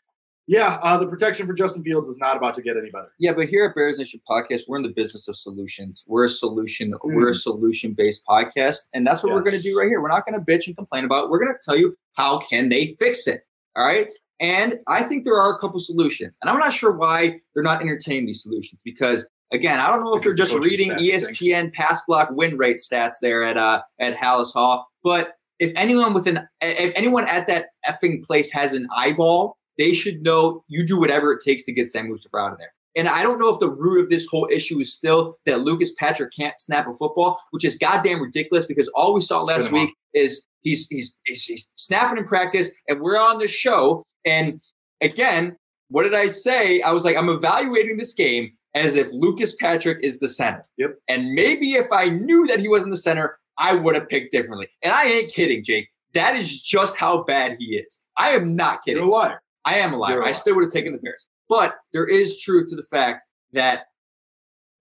[0.48, 3.12] yeah, uh, the protection for Justin Fields is not about to get any better.
[3.20, 6.04] Yeah, but here at Bears Nation Podcast, we're in the business of solutions.
[6.08, 6.94] We're a solution.
[7.04, 9.72] We're a solution based podcast, and that's what we're going to Mm.
[9.74, 10.02] Do right here.
[10.02, 11.26] We're not going to bitch and complain about.
[11.26, 11.30] it.
[11.30, 13.46] We're going to tell you how can they fix it.
[13.76, 14.08] All right.
[14.40, 17.82] And I think there are a couple solutions, and I'm not sure why they're not
[17.82, 19.30] entertaining these solutions because.
[19.54, 21.30] Again, I don't know if they're just reading stinks.
[21.40, 26.14] ESPN pass block win rate stats there at uh at Halas Hall, but if anyone
[26.14, 30.86] with an if anyone at that effing place has an eyeball, they should know you
[30.86, 32.74] do whatever it takes to get Sam Mustipher out of there.
[32.96, 35.94] And I don't know if the root of this whole issue is still that Lucas
[35.94, 39.90] Patrick can't snap a football, which is goddamn ridiculous because all we saw last week
[40.14, 44.04] is he's, he's he's he's snapping in practice, and we're on the show.
[44.26, 44.62] And
[45.02, 45.58] again,
[45.90, 46.82] what did I say?
[46.82, 50.64] I was like, I'm evaluating this game as if Lucas Patrick is the center.
[50.78, 50.98] Yep.
[51.08, 54.68] And maybe if I knew that he wasn't the center, I would have picked differently.
[54.82, 55.90] And I ain't kidding, Jake.
[56.14, 58.00] That is just how bad he is.
[58.18, 59.04] I am not kidding.
[59.04, 59.42] You're a liar.
[59.66, 60.22] I am a liar.
[60.22, 61.28] A I still would have taken the Bears.
[61.50, 63.86] But there is truth to the fact that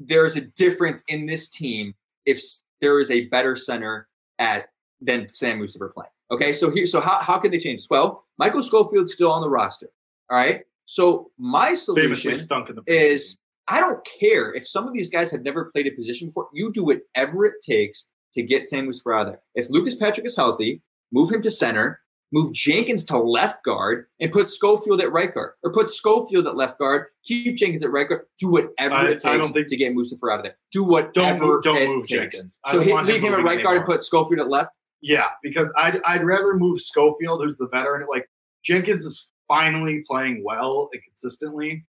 [0.01, 1.95] there's a difference in this team
[2.27, 2.43] if
[2.81, 4.69] there is a better center at
[5.01, 6.11] than Sam Mustipher playing.
[6.31, 7.89] Okay, so here, so how, how can they change this?
[7.91, 9.89] Well, Michael Schofield's still on the roster.
[10.31, 10.63] All right.
[10.87, 13.39] So my solution stunk in the is
[13.69, 16.49] I don't care if some of these guys have never played a position before.
[16.53, 19.43] You do whatever it takes to get Sam Mustipher out of there.
[19.55, 20.83] If Lucas Patrick is healthy,
[21.13, 22.01] move him to center,
[22.33, 26.57] move Jenkins to left guard, and put Schofield at right guard, or put Schofield at
[26.57, 28.23] left guard, keep Jenkins at right guard.
[28.39, 30.57] Do whatever I- it takes think- to get Mustipher out of there.
[30.73, 32.35] Do whatever Don't move- don't move takes.
[32.35, 32.61] Jenkins.
[32.69, 34.71] So him leave him at moving right guard and put Schofield at left.
[35.03, 38.07] Yeah, because I'd I'd rather move Schofield, who's the veteran.
[38.09, 38.29] Like
[38.65, 41.85] Jenkins is finally playing well and consistently.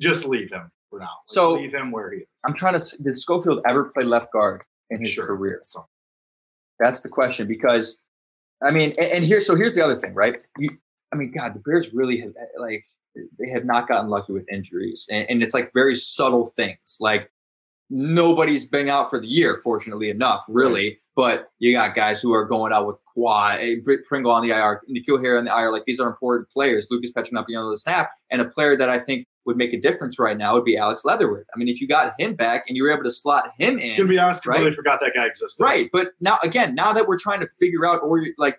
[0.00, 1.10] Just leave him for now.
[1.26, 2.28] So- leave him where he is.
[2.44, 3.02] I'm trying to.
[3.02, 5.26] Did Schofield ever play left guard in his Sure.
[5.26, 5.58] career?
[5.60, 5.86] So-
[6.80, 8.00] That's the question because,
[8.62, 10.42] I mean, and, and here, so here's the other thing, right?
[10.58, 10.70] You,
[11.12, 12.84] I mean, God, the Bears really have like
[13.38, 16.96] they have not gotten lucky with injuries, and, and it's like very subtle things.
[17.00, 17.30] Like
[17.90, 20.98] nobody's been out for the year, fortunately enough, really.
[21.14, 24.50] But you got guys who are going out with quad, eh, Byron Pringle on the
[24.50, 25.70] IR, N'Keal Harry on the IR.
[25.70, 26.88] Like these are important players.
[26.90, 30.18] Lucas being on the snap, and a player that I think would make a difference
[30.18, 31.44] right now would be Alex Leatherwood.
[31.54, 33.96] I mean, if you got him back and you were able to slot him in,
[33.96, 34.74] to be honest, completely right?
[34.74, 35.62] forgot that guy existed.
[35.62, 35.90] Right.
[35.92, 38.58] But now, again, now that we're trying to figure out or like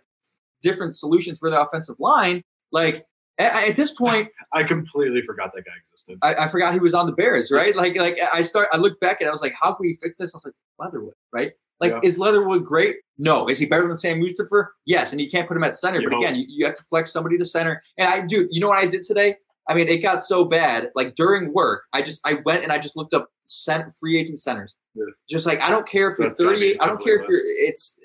[0.62, 3.06] different solutions for the offensive line, like
[3.38, 6.18] at, at this point, I completely forgot that guy existed.
[6.22, 7.76] I, I forgot he was on the Bears, right?
[7.76, 10.18] Like, like I start, I looked back and I was like, how can we fix
[10.18, 10.34] this?
[10.34, 11.52] I was like, Leatherwood, right?
[11.82, 12.00] Like, Yeah.
[12.04, 12.98] is Leatherwood great?
[13.18, 13.50] No.
[13.50, 14.68] Is he better than Sam Mustipher?
[14.86, 15.12] Yes.
[15.12, 16.00] And you can't put him at center.
[16.00, 16.24] You but hope.
[16.24, 17.84] again, you, you have to flex somebody to center.
[17.98, 19.36] And I, dude, you know what I did today?
[19.68, 20.92] I mean, it got so bad.
[20.96, 24.40] Like during work, I just I went and I just looked up cent- free agent
[24.40, 24.76] centers.
[24.94, 25.06] Yeah.
[25.30, 26.78] Just like I don't care if you're That's gotta be 38.
[26.82, 27.40] I don't care if you're.
[27.68, 27.98] It's.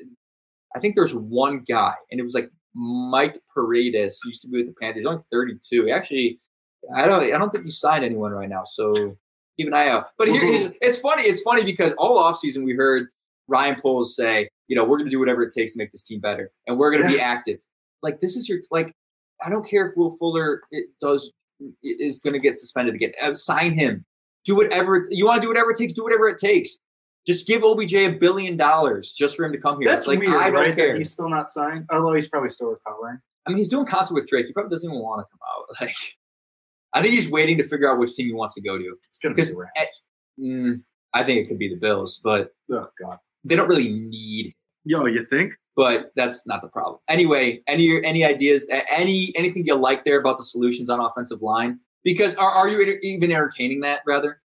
[0.74, 4.20] I think there's one guy, and it was like Mike Paradis.
[4.24, 5.00] Used to be with the Panthers.
[5.00, 5.86] He's only 32.
[5.86, 6.40] He Actually,
[6.94, 7.22] I don't.
[7.24, 8.64] I don't think he signed anyone right now.
[8.64, 9.16] So
[9.56, 10.10] keep an eye out.
[10.16, 11.24] But here, it's funny.
[11.24, 13.08] It's funny because all offseason we heard
[13.48, 16.02] Ryan Poles say, you know, we're going to do whatever it takes to make this
[16.02, 17.60] team better, and we're going to be active.
[18.02, 18.94] Like this is your like.
[19.42, 21.32] I don't care if Will Fuller it does
[21.82, 23.12] is going to get suspended again.
[23.22, 24.04] Uh, sign him.
[24.44, 25.48] Do whatever it, you want to do.
[25.48, 25.92] Whatever it takes.
[25.92, 26.80] Do whatever it takes.
[27.26, 29.88] Just give OBJ a billion dollars just for him to come here.
[29.88, 30.74] That's it's like weird, I don't right?
[30.74, 30.96] care.
[30.96, 33.18] He's still not signed, although he's probably still recovering.
[33.46, 34.46] I mean, he's doing concert with Drake.
[34.46, 35.66] He probably doesn't even want to come out.
[35.80, 35.94] Like,
[36.92, 38.94] I think he's waiting to figure out which team he wants to go to.
[39.06, 40.02] It's gonna be Because the Rams.
[40.40, 40.82] Mm,
[41.14, 43.18] I think it could be the Bills, but Oh God.
[43.44, 44.54] they don't really need.
[44.84, 45.52] Yo, you think?
[45.80, 46.98] But that's not the problem.
[47.08, 48.68] Anyway, any any ideas?
[48.90, 51.80] Any anything you like there about the solutions on offensive line?
[52.04, 54.02] Because are, are you even entertaining that?
[54.06, 54.42] Rather,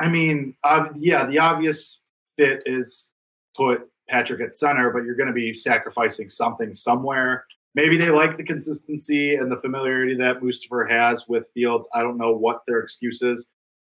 [0.00, 2.00] I mean, uh, yeah, the obvious
[2.38, 3.12] fit is
[3.54, 7.44] put Patrick at center, but you're going to be sacrificing something somewhere.
[7.74, 11.86] Maybe they like the consistency and the familiarity that Mustipher has with Fields.
[11.94, 13.50] I don't know what their excuse is.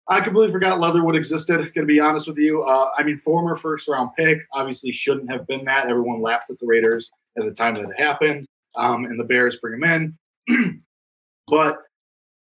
[0.09, 1.57] I completely forgot Leatherwood existed.
[1.57, 2.63] Going to be honest with you.
[2.63, 5.89] Uh, I mean, former first round pick obviously shouldn't have been that.
[5.89, 8.47] Everyone laughed at the Raiders at the time that it happened,
[8.77, 10.15] um, and the Bears bring him
[10.49, 10.79] in.
[11.49, 11.79] but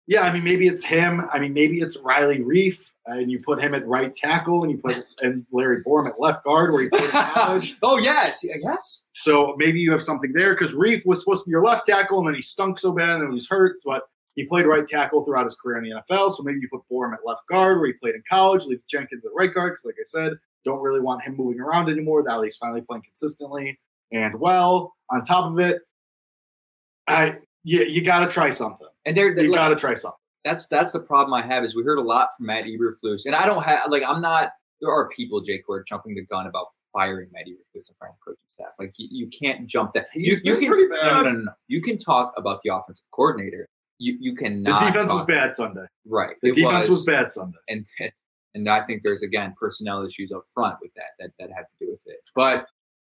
[0.07, 1.27] yeah, I mean, maybe it's him.
[1.33, 4.77] I mean, maybe it's Riley Reiff, and you put him at right tackle, and you
[4.77, 7.77] put and Larry Borom at left guard, where he played college.
[7.83, 9.03] oh yes, yes.
[9.15, 12.19] So maybe you have something there because Reiff was supposed to be your left tackle,
[12.19, 13.77] and then he stunk so bad, and then he was hurt.
[13.83, 14.03] But
[14.35, 16.33] he played right tackle throughout his career in the NFL.
[16.33, 18.65] So maybe you put Borom at left guard, where he played in college.
[18.65, 20.33] Leave Jenkins at right guard because, like I said,
[20.65, 22.23] don't really want him moving around anymore.
[22.23, 23.79] Now that he's finally playing consistently
[24.13, 24.95] and well.
[25.11, 25.83] On top of it,
[27.07, 28.87] I you, you got to try something.
[29.07, 30.19] And they're, You got to try something.
[30.45, 33.35] that's that's the problem I have is we heard a lot from Matt Eberflus, and
[33.35, 34.53] I don't have like I'm not.
[34.81, 38.39] There are people, Jake, who are jumping the gun about firing Matty Rickless from coaching
[38.53, 38.75] staff.
[38.79, 40.09] Like you, you can't jump that.
[40.15, 41.05] You, you can pretty bad.
[41.05, 41.53] no, no, no, no.
[41.69, 43.69] You can talk about the offensive coordinator.
[43.99, 44.81] You you cannot.
[44.81, 45.87] The defense was bad Sunday.
[46.07, 46.37] Right.
[46.43, 47.59] The it defense was bad Sunday.
[47.69, 47.87] and
[48.55, 51.75] and I think there's again personnel issues up front with that that that had to
[51.81, 52.21] do with it.
[52.35, 52.67] But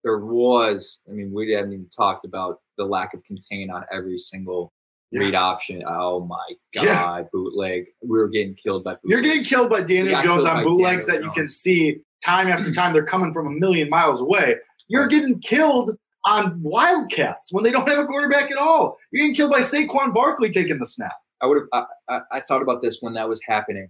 [0.03, 4.17] there was, I mean, we haven't even talked about the lack of contain on every
[4.17, 4.73] single
[5.11, 5.19] Yeah.
[5.21, 5.83] read option.
[5.87, 7.23] Oh my god, Yeah.
[7.31, 7.85] bootleg!
[8.01, 8.97] We were getting killed by.
[9.03, 12.71] You're getting killed by Daniel Jones on bootlegs Daniel that you can see time after
[12.73, 12.93] time.
[12.93, 14.55] They're coming from a million miles away.
[14.87, 15.95] You're getting killed
[16.25, 18.97] on Wildcats when they don't have a quarterback at all.
[19.11, 21.13] You're getting killed by Saquon Barkley taking the snap.
[21.41, 21.85] I would have.
[22.07, 23.89] I, I, I thought about this when that was happening.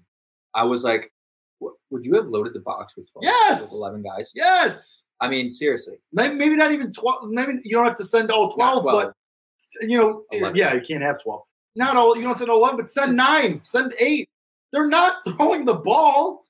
[0.54, 1.12] I was like,
[1.60, 3.24] would you have loaded the box with twelve?
[3.24, 3.72] Yes!
[3.72, 4.32] with eleven guys.
[4.36, 5.04] Yes.
[5.20, 7.30] I mean, seriously, Maybe maybe not even 12.
[7.30, 8.84] Maybe you don't have to send all 12, 12.
[8.84, 9.14] but
[9.88, 10.58] you know, eh, 11.
[10.58, 11.42] yeah, you can't have 12.
[11.76, 14.30] Not all, you don't send all 11, but send nine, send eight.
[14.72, 16.44] They're not throwing the ball.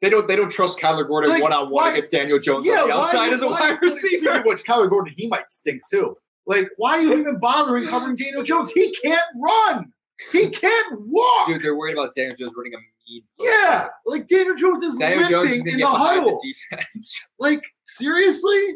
[0.00, 0.26] They don't.
[0.28, 3.00] They don't trust Kyler Gordon one on one against Daniel Jones Yeah, on the why-
[3.02, 4.42] outside as a why- wide receiver.
[4.44, 6.16] Which, Kyler Gordon, he might stink too.
[6.46, 8.70] Like, why are you even bothering covering Daniel Jones?
[8.72, 9.92] He can't run.
[10.32, 11.46] He can't walk.
[11.48, 13.22] Dude, they're worried about Daniel Jones running a mean.
[13.38, 16.38] yeah, like Daniel Jones is Daniel Jones is in the huddle.
[16.42, 17.28] the defense.
[17.38, 18.74] Like, seriously?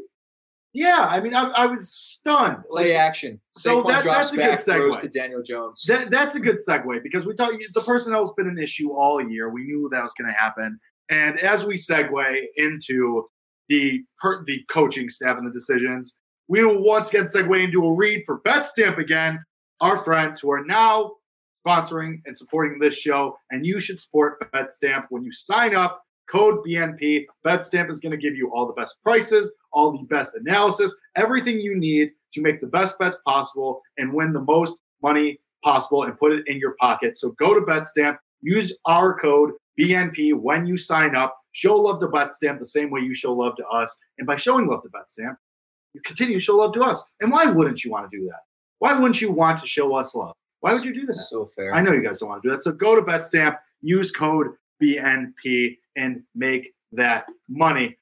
[0.72, 2.64] Yeah, I mean, I, I was stunned.
[2.68, 3.40] Play Like, action.
[3.58, 5.00] So Saquon that- that's a good segue.
[5.02, 5.84] to Daniel Jones.
[5.86, 7.52] That, that's a good segue because we talk.
[7.72, 9.50] The personnel's been an issue all year.
[9.50, 10.80] We knew that was going to happen.
[11.10, 13.28] And as we segue into
[13.68, 14.04] the
[14.46, 16.16] the coaching staff and the decisions,
[16.48, 19.42] we will once again segue into a read for BetStamp again.
[19.80, 21.12] Our friends who are now
[21.66, 26.02] sponsoring and supporting this show, and you should support BetStamp when you sign up.
[26.30, 27.26] Code BNP.
[27.44, 31.60] BetStamp is going to give you all the best prices, all the best analysis, everything
[31.60, 36.18] you need to make the best bets possible and win the most money possible and
[36.18, 37.18] put it in your pocket.
[37.18, 41.36] So go to BetStamp, use our code BNP when you sign up.
[41.52, 43.96] Show love to BetStamp the same way you show love to us.
[44.18, 45.36] And by showing love to BetStamp,
[45.92, 47.04] you continue to show love to us.
[47.20, 48.40] And why wouldn't you want to do that?
[48.80, 50.34] Why wouldn't you want to show us love?
[50.60, 51.14] Why would you do that?
[51.14, 51.74] So fair.
[51.74, 52.62] I know you guys don't want to do that.
[52.62, 54.48] So go to BetStamp, use code
[54.82, 57.96] BNP, and make that money.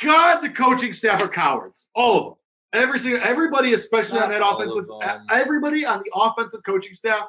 [0.00, 1.88] God, the coaching staff are cowards.
[1.94, 2.34] All of them.
[2.72, 4.88] Every single, everybody, especially on that all of offensive,
[5.28, 7.26] everybody on the offensive coaching staff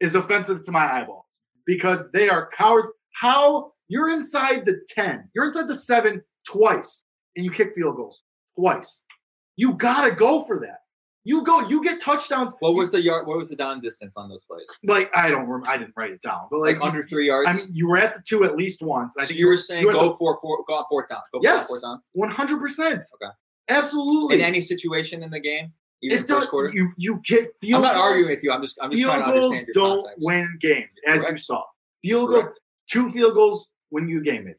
[0.00, 1.24] is offensive to my eyeballs
[1.68, 2.88] because they are cowards.
[3.12, 7.04] How you're inside the 10, you're inside the seven twice,
[7.36, 8.22] and you kick field goals
[8.58, 9.04] twice.
[9.56, 10.78] You gotta go for that.
[11.24, 12.52] You go, you get touchdowns.
[12.60, 13.26] what was the yard?
[13.26, 14.64] What was the down distance on those plays?
[14.84, 17.48] like I don't remember, I didn't write it down, but Like, like, under three yards.
[17.50, 19.14] I mean, you were at the two at least once.
[19.18, 21.20] I so think you were saying you go the- for four, go on fourth down.
[21.32, 21.70] Go for Yes.
[22.12, 23.04] one hundred percent.
[23.14, 23.32] Okay.
[23.68, 24.36] absolutely.
[24.36, 25.72] In any situation in the game,
[26.02, 26.70] even it first quarter.
[26.74, 28.04] you you get field I'm not goals.
[28.06, 28.52] arguing with you.
[28.52, 30.26] I'm just I'm just field trying to goals don't context.
[30.26, 31.64] win games, as you saw.
[32.02, 32.48] Field goal,
[32.90, 34.58] two field goals win you a game, maybe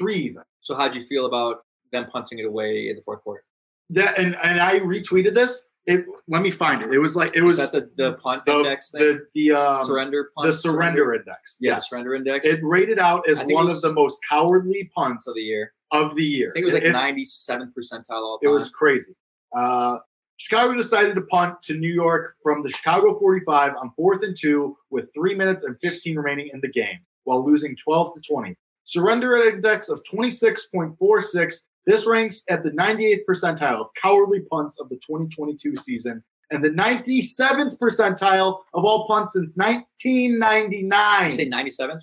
[0.00, 0.42] three even.
[0.60, 3.44] So how'd you feel about them punting it away in the fourth quarter?
[3.90, 5.64] That and and I retweeted this.
[5.84, 6.92] It let me find it.
[6.92, 9.00] It was like it Was was that the, the punt the index thing?
[9.02, 10.46] the the um, surrender punt?
[10.46, 11.58] the surrender index.
[11.60, 14.20] Yeah, yes, the surrender index it rated out as it one was- of the most
[14.28, 15.72] cowardly punts of the year.
[15.90, 16.50] of the year.
[16.50, 18.54] I think it was like It- 97th percentile all It time.
[18.54, 19.14] was crazy.
[19.54, 19.98] Uh,
[20.42, 24.76] Chicago decided to punt to New York from the Chicago 45 on fourth and two
[24.90, 28.56] with three minutes and 15 remaining in the game while losing 12 to 20.
[28.82, 31.66] Surrender index of 26.46.
[31.86, 36.70] This ranks at the 98th percentile of cowardly punts of the 2022 season and the
[36.70, 41.26] 97th percentile of all punts since 1999.
[41.26, 42.00] you say 97th?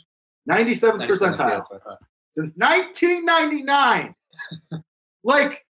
[0.49, 1.99] 97th 97th, percentile that's what I thought.
[2.31, 4.15] since 1999.
[5.25, 5.65] like,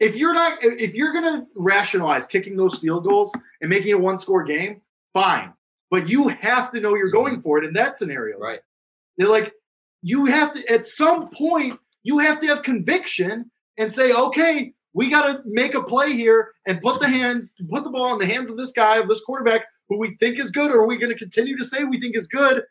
[0.00, 4.44] if you're not, if you're gonna rationalize kicking those field goals and making a one-score
[4.44, 4.80] game,
[5.12, 5.52] fine.
[5.90, 8.36] But you have to know you're going for it in that scenario.
[8.36, 8.44] Mm-hmm.
[8.44, 8.60] Right.
[9.16, 9.52] They're like,
[10.02, 15.10] you have to at some point you have to have conviction and say, okay, we
[15.10, 18.26] got to make a play here and put the hands, put the ball in the
[18.32, 20.98] hands of this guy, of this quarterback who we think is good, or are we
[20.98, 22.62] going to continue to say we think is good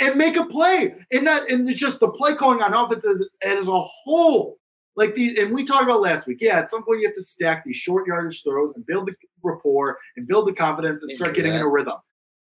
[0.00, 0.94] and make a play?
[1.12, 4.58] And that, and it's just the play calling on offense as, as a whole.
[4.96, 6.38] Like the, and we talked about last week.
[6.40, 9.14] Yeah, at some point you have to stack these short yardage throws and build the
[9.42, 11.96] rapport and build the confidence and start getting in a rhythm.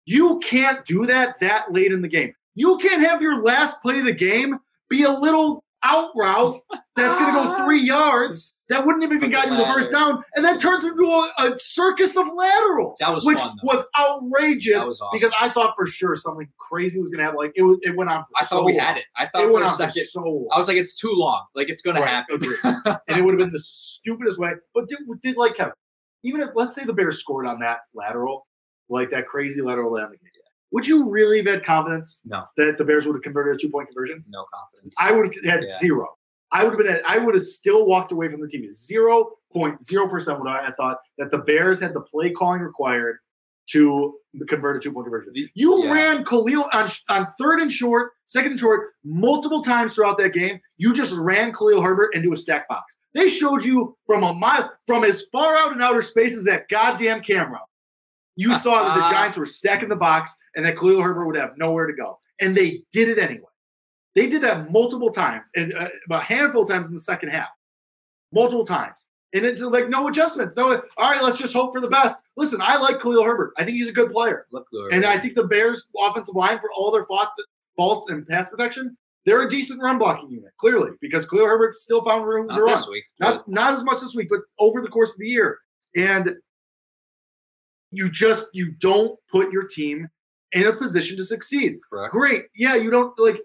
[0.05, 2.33] You can't do that that late in the game.
[2.55, 6.59] You can't have your last play of the game be a little out route
[6.95, 10.25] that's going to go three yards that wouldn't have even gotten you the first down,
[10.35, 12.97] and then turns into a, a circus of laterals.
[13.01, 15.11] That was which fun, was outrageous That was awesome.
[15.13, 17.39] because I thought for sure something crazy was going to happen.
[17.39, 18.23] Like it was, it went on.
[18.25, 18.81] For I so thought we long.
[18.87, 19.05] had it.
[19.17, 20.49] I It thought for went a on for so long.
[20.53, 21.45] I was like, it's too long.
[21.55, 22.41] Like it's gonna Right, happen.
[23.09, 24.51] and it would have been the stupidest way.
[24.75, 25.73] But did, did like Kevin,
[26.25, 28.47] even if let's say the Bears scored on that lateral,
[28.89, 30.31] like that crazy lateral down the game,
[30.73, 33.71] would you really have had confidence No, that the Bears would have converted a two
[33.71, 34.25] point conversion?
[34.29, 34.95] no confidence.
[34.99, 35.79] I would have had Yeah.
[35.79, 36.09] zero.
[36.53, 36.89] I would have been.
[36.89, 38.71] At, I would have still walked away from the team.
[38.73, 42.61] Zero point zero percent would I have thought that the Bears had the play calling
[42.61, 43.19] required
[43.71, 44.15] to
[44.49, 45.33] convert a two point conversion.
[45.55, 45.93] You Yeah.
[45.93, 50.61] ran Khalil on on third and short, second and short, multiple times throughout that game.
[50.77, 52.97] You just ran Khalil Herbert into a stack box.
[53.15, 56.69] They showed you from a mile, from as far out in outer space as that
[56.69, 57.61] goddamn camera.
[58.37, 59.11] You uh, saw that the uh.
[59.11, 62.57] Giants were stacking the box and that Khalil Herbert would have nowhere to go, and
[62.57, 63.49] they did it anyway.
[64.17, 67.51] They did that multiple times, and uh, a handful of times in the second half,
[68.33, 69.07] multiple times.
[69.35, 70.57] And it's like no adjustments.
[70.57, 72.19] No, all right, let's just hope for the best.
[72.37, 73.53] Listen, I like Khalil Herbert.
[73.59, 74.47] I think he's a good player.
[74.91, 77.37] And I think the Bears' offensive line, for all their faults,
[77.77, 78.97] faults and pass protection,
[79.27, 82.83] they're a decent run blocking unit, clearly, because Khalil Herbert still found room to run.
[82.91, 83.05] week.
[83.21, 85.59] Not not as much this week, but over the course of the year.
[85.95, 86.37] And
[87.91, 90.09] you just you don't put your team
[90.53, 91.79] in a position to succeed.
[91.91, 92.13] correct.
[92.13, 92.45] Great.
[92.55, 93.41] Yeah, you don't like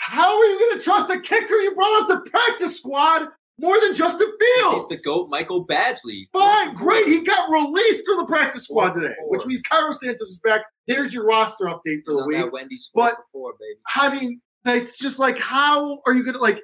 [0.00, 3.28] how are you gonna trust a kicker you brought off the practice squad
[3.58, 4.88] more than Justin He's Fields?
[4.88, 6.28] the goat, Michael Badgley.
[6.32, 7.06] Fine, great.
[7.06, 10.62] He got released from the practice squad today, which means Cairo Santos is back.
[10.88, 12.50] There's your roster update for the week.
[12.52, 13.78] Wendy's But- for four, baby.
[13.96, 16.60] I mean, it's just like, how are you going to like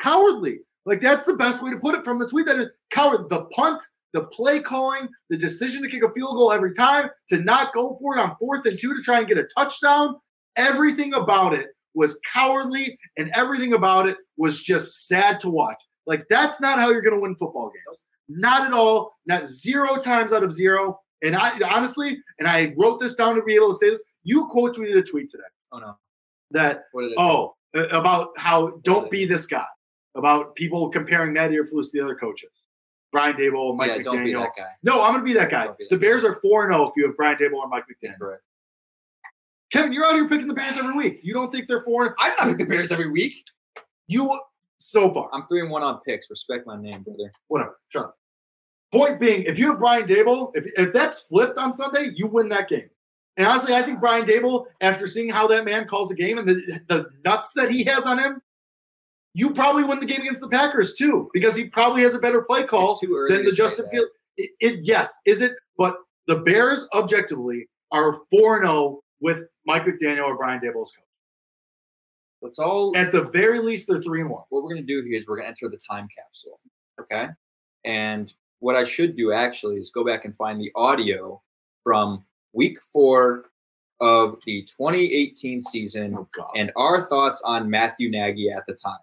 [0.00, 0.60] cowardly?
[0.86, 2.46] Like that's the best way to put it from the tweet.
[2.46, 3.28] That is coward.
[3.28, 7.38] The punt, the play calling, the decision to kick a field goal every time, to
[7.38, 10.16] not go for it on fourth and two to try and get a touchdown.
[10.56, 15.82] Everything about it was cowardly, and everything about it was just sad to watch.
[16.06, 18.06] Like that's not how you're going to win football games.
[18.28, 19.12] Not at all.
[19.26, 21.00] Not zero times out of zero.
[21.22, 24.02] And I honestly, and I wrote this down to be able to say this.
[24.22, 25.96] You quote tweeted a tweet today Oh no.
[26.50, 27.54] that What did it Oh,
[27.90, 29.64] about how don't be this guy.
[30.16, 32.66] About people comparing Matty Eberflus to the other coaches.
[33.12, 34.04] Brian Daboll, Mike yeah, McDaniel.
[34.04, 34.68] don't be that guy.
[34.82, 35.66] No, I'm going to be that guy.
[35.66, 38.18] Be that The Bears are 4 0 if you have Brian Daboll or Mike McDaniel.
[38.18, 38.42] Correct.
[39.72, 41.20] Kevin, you're out here picking the Bears every week.
[41.22, 43.34] You don't think they're 4 I'm not pick the Bears every week.
[44.08, 44.38] You,
[44.78, 46.28] so far, I'm three and one on picks.
[46.30, 47.30] Respect my name, brother.
[47.48, 47.78] whatever.
[47.88, 48.16] Shut up.
[48.92, 52.48] Point being, if you have Brian Daboll, if, if that's flipped on Sunday, you win
[52.48, 52.90] that game.
[53.36, 56.48] And honestly, I think Brian Daboll, after seeing how that man calls a game and
[56.48, 58.42] the, the nuts that he has on him,
[59.32, 62.42] you probably win the game against the Packers too, because he probably has a better
[62.42, 62.98] play call
[63.28, 63.88] than the Justin.
[63.90, 64.08] Field.
[64.36, 65.52] It, it- yes, is it?
[65.78, 65.96] But
[66.26, 71.04] the Bears objectively are 4 0 with Mike McDaniel or Brian Daboll as coach.
[72.42, 72.96] Let's all.
[72.96, 74.42] At the very least, they're 3 and 1.
[74.48, 76.58] what we're gonna do here is we're gonna enter the time capsule.
[77.00, 77.28] Okay.
[77.84, 81.40] And what I should do actually is go back and find the audio
[81.84, 83.44] from week four
[84.00, 88.98] of the 2018 season Oh, and our thoughts on Matthew Nagy at the time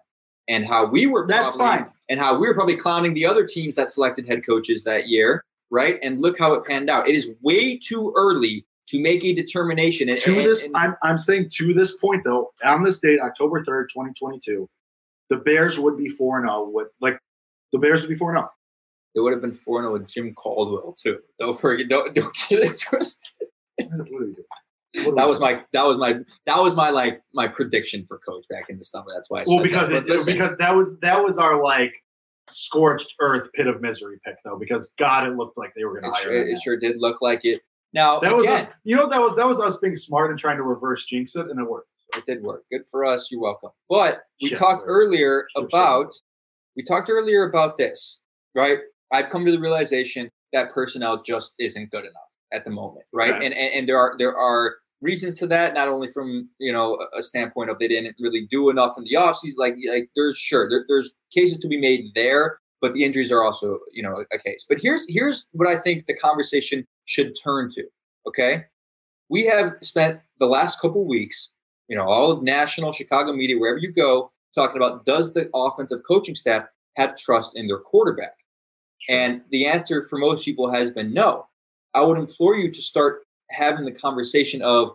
[0.48, 1.92] and how we were That's probably, fine.
[2.10, 5.44] and how we were probably clowning the other teams that selected head coaches that year,
[5.70, 5.98] right?
[6.02, 7.08] And look how it panned out.
[7.08, 10.08] It is way too early to make a determination.
[10.08, 13.20] And, to and- this, and- I'm, I'm saying to this point though, on this date,
[13.20, 14.68] October 3rd, 2022,
[15.30, 17.18] the Bears would be 4 and 0 with like
[17.72, 18.50] the Bears would be 4 and 0.
[19.14, 21.18] it would have been 4 0 with Jim Caldwell too.
[21.38, 23.28] Don't forget, don't, don't get it twisted.
[23.76, 24.34] What are we doing?
[25.04, 26.14] What That was my that was my
[26.46, 29.08] that was my like my prediction for coach back in the summer.
[29.14, 30.04] That's why I well because that.
[30.04, 31.92] it, listen, because that was that was our like
[32.48, 36.10] scorched earth pit of misery pick though because God it looked like they were going
[36.12, 37.60] to sure, hire it sure did look like it.
[37.94, 40.56] Now That was us, you know that was that was us being smart and trying
[40.58, 41.88] to reverse jinx it and it worked.
[42.16, 42.64] it did work.
[42.70, 43.28] Good for us.
[43.30, 43.70] You're welcome.
[43.88, 46.20] But we Yeah, talked earlier Should've about said
[46.76, 48.20] we talked earlier about this,
[48.54, 48.78] right?
[49.12, 53.34] I've come to the realization that personnel just isn't good enough at the moment, right?
[53.34, 53.46] Okay.
[53.46, 56.96] And, and and there are there are reasons to that, not only from you know
[57.14, 60.36] a- a standpoint of they didn't really do enough in the offseason, like like there's
[60.38, 64.24] sure there, there's cases to be made there, but the injuries are also you know
[64.32, 64.64] a case.
[64.68, 67.84] But here's here's what I think the conversation should turn to.
[68.26, 68.64] Okay,
[69.28, 71.50] we have spent the last couple weeks,
[71.88, 76.00] you know, all of national Chicago media, wherever you go, talking about does the offensive
[76.06, 76.64] coaching staff
[76.96, 78.34] have trust in their quarterback?
[79.08, 81.46] And the answer for most people has been no.
[81.94, 84.92] I would implore you to start having the conversation of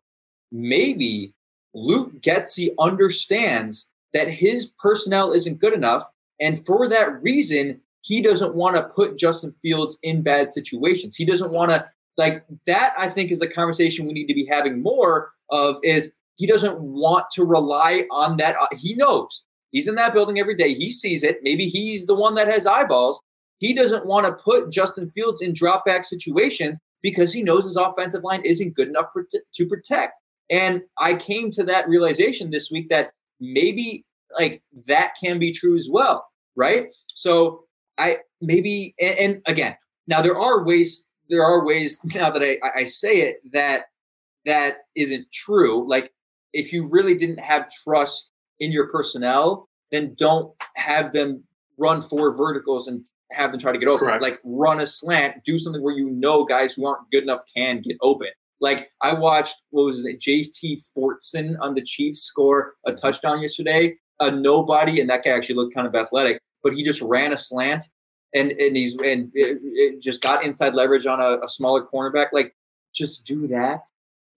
[0.51, 1.33] maybe
[1.73, 6.03] Luke Getsy understands that his personnel isn't good enough.
[6.39, 11.15] And for that reason, he doesn't want to put Justin Fields in bad situations.
[11.15, 14.45] He doesn't want to, like, that I think is the conversation we need to be
[14.45, 18.55] having more of is he doesn't want to rely on that.
[18.59, 20.73] uh, He knows he's in that building every day.
[20.73, 21.39] He sees it.
[21.43, 23.21] Maybe he's the one that has eyeballs.
[23.59, 27.77] He doesn't want to put Justin Fields in drop back situations because he knows his
[27.77, 29.07] offensive line isn't good enough
[29.53, 30.19] to protect.
[30.49, 34.05] And I came to that realization this week that maybe
[34.37, 36.87] like that can be true as well, right?
[37.07, 37.63] So
[37.97, 39.75] I maybe and, and again,
[40.07, 43.85] now there are ways there are ways now that I, I say it that
[44.45, 45.87] that isn't true.
[45.89, 46.13] Like
[46.53, 51.43] if you really didn't have trust in your personnel, then don't have them
[51.77, 54.07] run four verticals and have them try to get open.
[54.07, 54.21] Correct.
[54.21, 57.81] Like run a slant, do something where you know guys who aren't good enough can
[57.81, 58.27] get open.
[58.61, 63.95] Like I watched what was it, Jody Fortson on the Chiefs score a touchdown yesterday.
[64.19, 67.37] A nobody, and that guy actually looked kind of athletic, but he just ran a
[67.37, 67.85] slant
[68.33, 72.27] and and he's and it, it just got inside leverage on a, a smaller cornerback.
[72.31, 72.55] Like
[72.93, 73.83] just do that.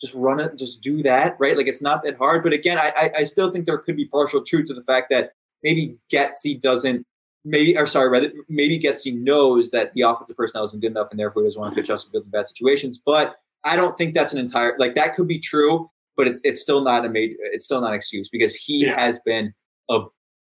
[0.01, 0.57] Just run it.
[0.57, 1.37] Just do that.
[1.39, 1.57] Right.
[1.57, 2.43] Like it's not that hard.
[2.43, 5.09] But again, I I, I still think there could be partial truth to the fact
[5.11, 5.33] that
[5.63, 7.05] maybe Getsy doesn't
[7.45, 11.19] maybe or sorry, rather maybe Getsy knows that the offensive personnel isn't good enough and
[11.21, 13.01] therefore he doesn't want to pitch us in bad situations.
[13.05, 16.61] But I don't think that's an entire like that could be true, but it's it's
[16.61, 19.01] still not a major it's still not an excuse because he Yeah.
[19.01, 19.55] has been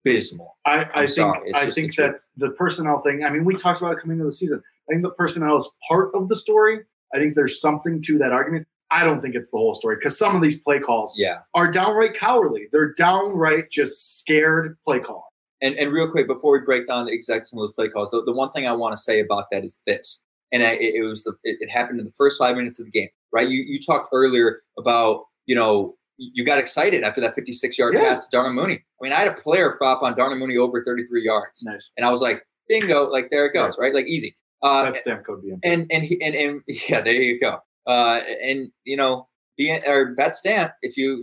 [0.05, 0.57] abysmal.
[0.65, 3.23] I, I think I think the that the personnel thing.
[3.23, 4.61] I mean, we talked about it coming into the season.
[4.89, 6.79] I think the personnel is part of the story.
[7.13, 8.67] I think there's something to that argument.
[8.91, 11.39] I don't think it's the whole story because some of these play calls Yeah.
[11.55, 12.67] are downright cowardly.
[12.71, 15.23] They're downright just scared play calling.
[15.61, 18.11] And and real quick before we break down the exact some of those play calls,
[18.11, 20.95] the, the one thing I want to say about that is this, and I, it,
[20.95, 23.49] it was the it, it happened in the first five minutes of the game, right?
[23.49, 28.09] You you talked earlier about you know you got excited after that 56 yard Yeah.
[28.09, 28.75] pass to Darnell Mooney.
[28.75, 31.89] I mean, I had a player prop on Darnell Mooney over 33 yards, Nice.
[31.97, 33.93] and I was like, bingo, like there it goes, right?
[33.93, 34.35] Like easy.
[34.63, 35.59] Uh, That's stamp code BM.
[35.63, 37.59] and and he, and and yeah, there you go.
[37.85, 41.21] Uh, and you know, being or bet stamp, if you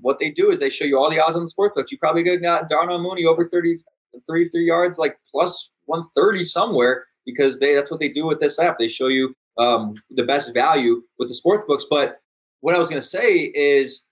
[0.00, 1.90] what they do is they show you all the odds on the sports book.
[1.90, 3.78] You probably got Darnell Mooney over 30,
[4.28, 8.58] 33 yards, like plus one thirty somewhere, because they that's what they do with this
[8.58, 8.78] app.
[8.78, 11.86] They show you um, the best value with the sports books.
[11.88, 12.18] But
[12.62, 14.06] what I was going to say is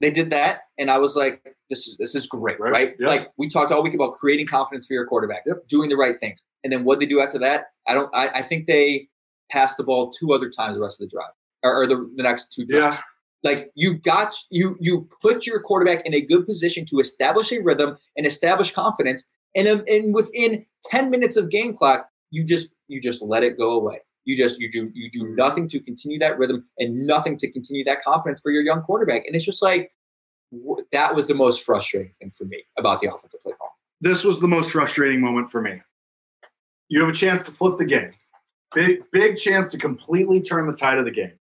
[0.00, 2.96] they did that, and I was like, this is this is great, Right, right?
[2.98, 3.06] yeah.
[3.08, 6.42] Like we talked all week about creating confidence for your quarterback, doing the right things,
[6.64, 8.10] and then what they do after that, I don't.
[8.14, 9.08] I, I think they
[9.50, 11.30] passed the ball two other times the rest of the drive,
[11.62, 12.96] or, or the, the next two drives.
[12.98, 13.02] Yeah.
[13.50, 17.60] Like you got you you put your quarterback in a good position to establish a
[17.60, 22.72] rhythm and establish confidence, and um, and within ten minutes of game clock, you just
[22.88, 24.00] you just let it go away.
[24.26, 27.84] You just you do you do nothing to continue that rhythm and nothing to continue
[27.84, 29.92] that confidence for your young quarterback, and it's just like
[30.92, 33.78] that was the most frustrating thing for me about the offensive play call.
[34.00, 35.80] This was the most frustrating moment for me.
[36.88, 38.10] You have a chance to flip the game.
[38.74, 41.32] Big, big chance to completely turn the tide of the game.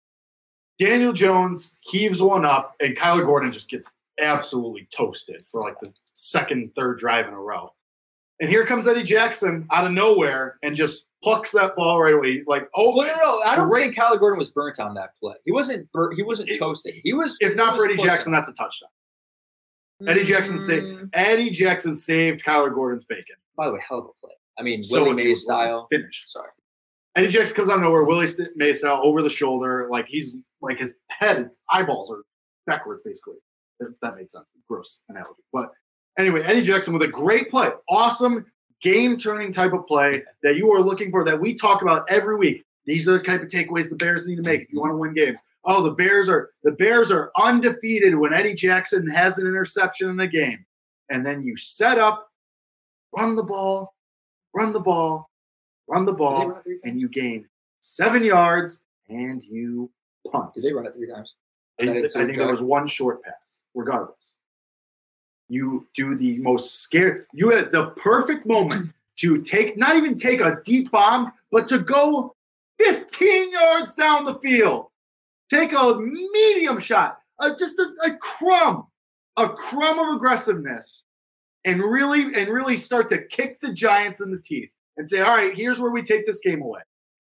[0.80, 5.92] Daniel Jones heaves one up, and Kyler Gordon just gets absolutely toasted for like the
[6.14, 7.74] second, third drive in a row.
[8.40, 12.44] And here comes Eddie Jackson out of nowhere and just plucks that ball right away.
[12.46, 13.86] Like, oh, Well, no, no, I don't great.
[13.86, 15.34] think Kyler Gordon was burnt on that play.
[15.44, 15.92] He wasn't.
[15.92, 16.94] Bur- he wasn't It- toasted.
[17.04, 17.36] He was.
[17.42, 18.90] If not was Eddie Jackson, that's a touchdown.
[20.08, 23.36] Eddie Jackson saved Mm, Eddie Jackson saved Kyler Gordon's bacon.
[23.56, 24.34] By the way, hell of a play.
[24.60, 25.88] I mean, So Willie Mays style.
[25.90, 26.26] Finish.
[26.28, 26.50] Sorry.
[27.16, 28.04] Eddie Jackson comes out of nowhere.
[28.04, 32.24] Willie Mays style over the shoulder, like he's like his head, his eyeballs are
[32.68, 33.36] backwards, basically.
[33.80, 34.52] If that made sense.
[34.70, 35.72] Gross analogy, but
[36.20, 38.46] anyway, Eddie Jackson with a great play, awesome
[38.90, 42.64] game-turning type of play that you are looking for that we talk about every week.
[42.86, 44.98] These are the type of takeaways the Bears need to make if you want to
[44.98, 45.40] win games.
[45.64, 50.18] Oh, the Bears are the Bears are undefeated when Eddie Jackson has an interception in
[50.18, 50.64] the game,
[51.10, 52.30] and then you set up,
[53.18, 53.96] run the ball,
[54.54, 55.32] run the ball,
[55.88, 56.82] run the ball, run it three times?
[56.84, 57.48] and you gain
[57.82, 59.90] seven yards and you
[60.32, 60.54] punt.
[60.54, 61.34] Did they run it three times?
[61.80, 64.38] I, think- I think there was one short pass, regardless.
[65.48, 67.22] You do the most scary.
[67.34, 71.80] You had the perfect moment to take, not even take a deep bomb, but to
[71.80, 72.36] go
[72.80, 74.88] 15 yards down the field.
[75.50, 78.88] Take a medium shot, uh, just a, a crumb,
[79.38, 81.04] a crumb of aggressiveness,
[81.66, 85.36] and really and really start to kick the Giants in the teeth and say, "All
[85.36, 86.82] right, here's where we take this game away,"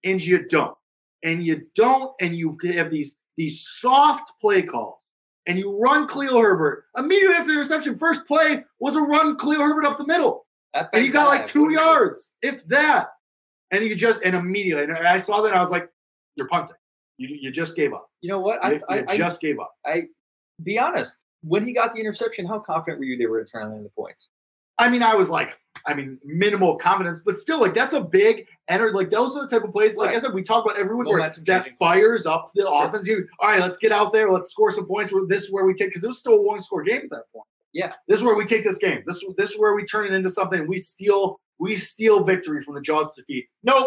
[0.03, 0.77] and you don't,
[1.23, 5.06] and you don't, and you have these these soft play calls,
[5.47, 7.99] and you run Khalil Herbert immediately after the reception.
[7.99, 11.63] First play was a run Khalil Herbert up the middle, and you got like two
[11.63, 11.83] What is it?
[11.83, 13.09] yards, if that,
[13.71, 15.89] and you just and immediately, and I saw that, I was like,
[16.37, 16.77] "You're punting.
[17.19, 18.09] You you just gave up.
[18.21, 18.63] You know what?
[18.65, 20.03] You, I, I, you I just gave up." I,
[20.63, 21.19] be honest.
[21.43, 23.83] When he got the interception, how confident were you they were going to turn on
[23.83, 24.31] the points?
[24.79, 28.47] I mean, I was like, I mean, minimal confidence, but still, like that's a big
[28.68, 28.91] enter.
[28.93, 29.97] Like those are the type of plays.
[29.97, 31.72] Like I said, we talk about everyone where that plays.
[31.79, 32.87] fires up the Sure.
[32.87, 33.07] offense.
[33.07, 34.31] You, all right, let's get out there.
[34.31, 35.12] Let's score some points.
[35.29, 37.22] This is where we take because it was still a one score game at that
[37.33, 37.47] point.
[37.72, 37.93] Yeah.
[38.09, 39.03] this is where we take this game.
[39.07, 40.66] This this is where we turn it into something.
[40.66, 43.47] We steal we steal victory from the jaws of defeat.
[43.62, 43.87] Nope,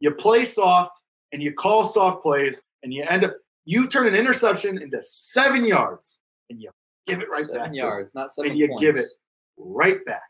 [0.00, 1.00] you play soft
[1.32, 5.64] and you call soft plays and you end up you turn an interception into seven
[5.64, 6.18] yards
[6.50, 6.68] and you
[7.06, 7.74] give it right seven back.
[7.74, 8.82] yards, not seven and you points.
[8.82, 9.06] give it
[9.56, 10.22] right back.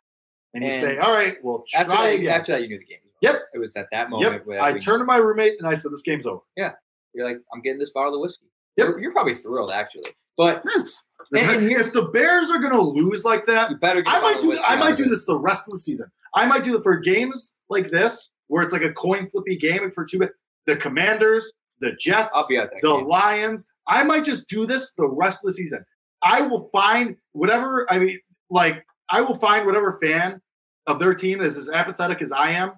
[0.55, 2.29] And, you say, all right, well, try After that, again.
[2.29, 2.99] after that, you knew the game.
[3.23, 3.41] Yep.
[3.55, 4.47] It was at that moment yep.
[4.47, 6.41] where I we- turned to my roommate and I said, this game's over.
[6.57, 6.73] Yeah.
[7.15, 8.47] You're like, I'm getting this bottle of whiskey.
[8.77, 8.89] Yep.
[8.89, 10.05] You're, you're probably thrilled, actually.
[10.37, 11.03] But Yes.
[11.35, 14.21] And- and here's- if the Bears are going to lose like that, You better I
[14.21, 14.55] might do.
[14.67, 16.11] I might do this the rest of the season.
[16.35, 19.83] I might do it for games like this where it's like a coin flippy game
[19.85, 20.21] and for two.
[20.67, 23.07] The Commanders, the Jets, I'll be at that the game.
[23.07, 23.67] Lions.
[23.89, 25.85] I might just do this the rest of the season.
[26.23, 27.91] I will find whatever.
[27.91, 28.21] I mean,
[28.51, 30.41] like I will find whatever fan
[30.87, 32.73] of their team is as apathetic as I am,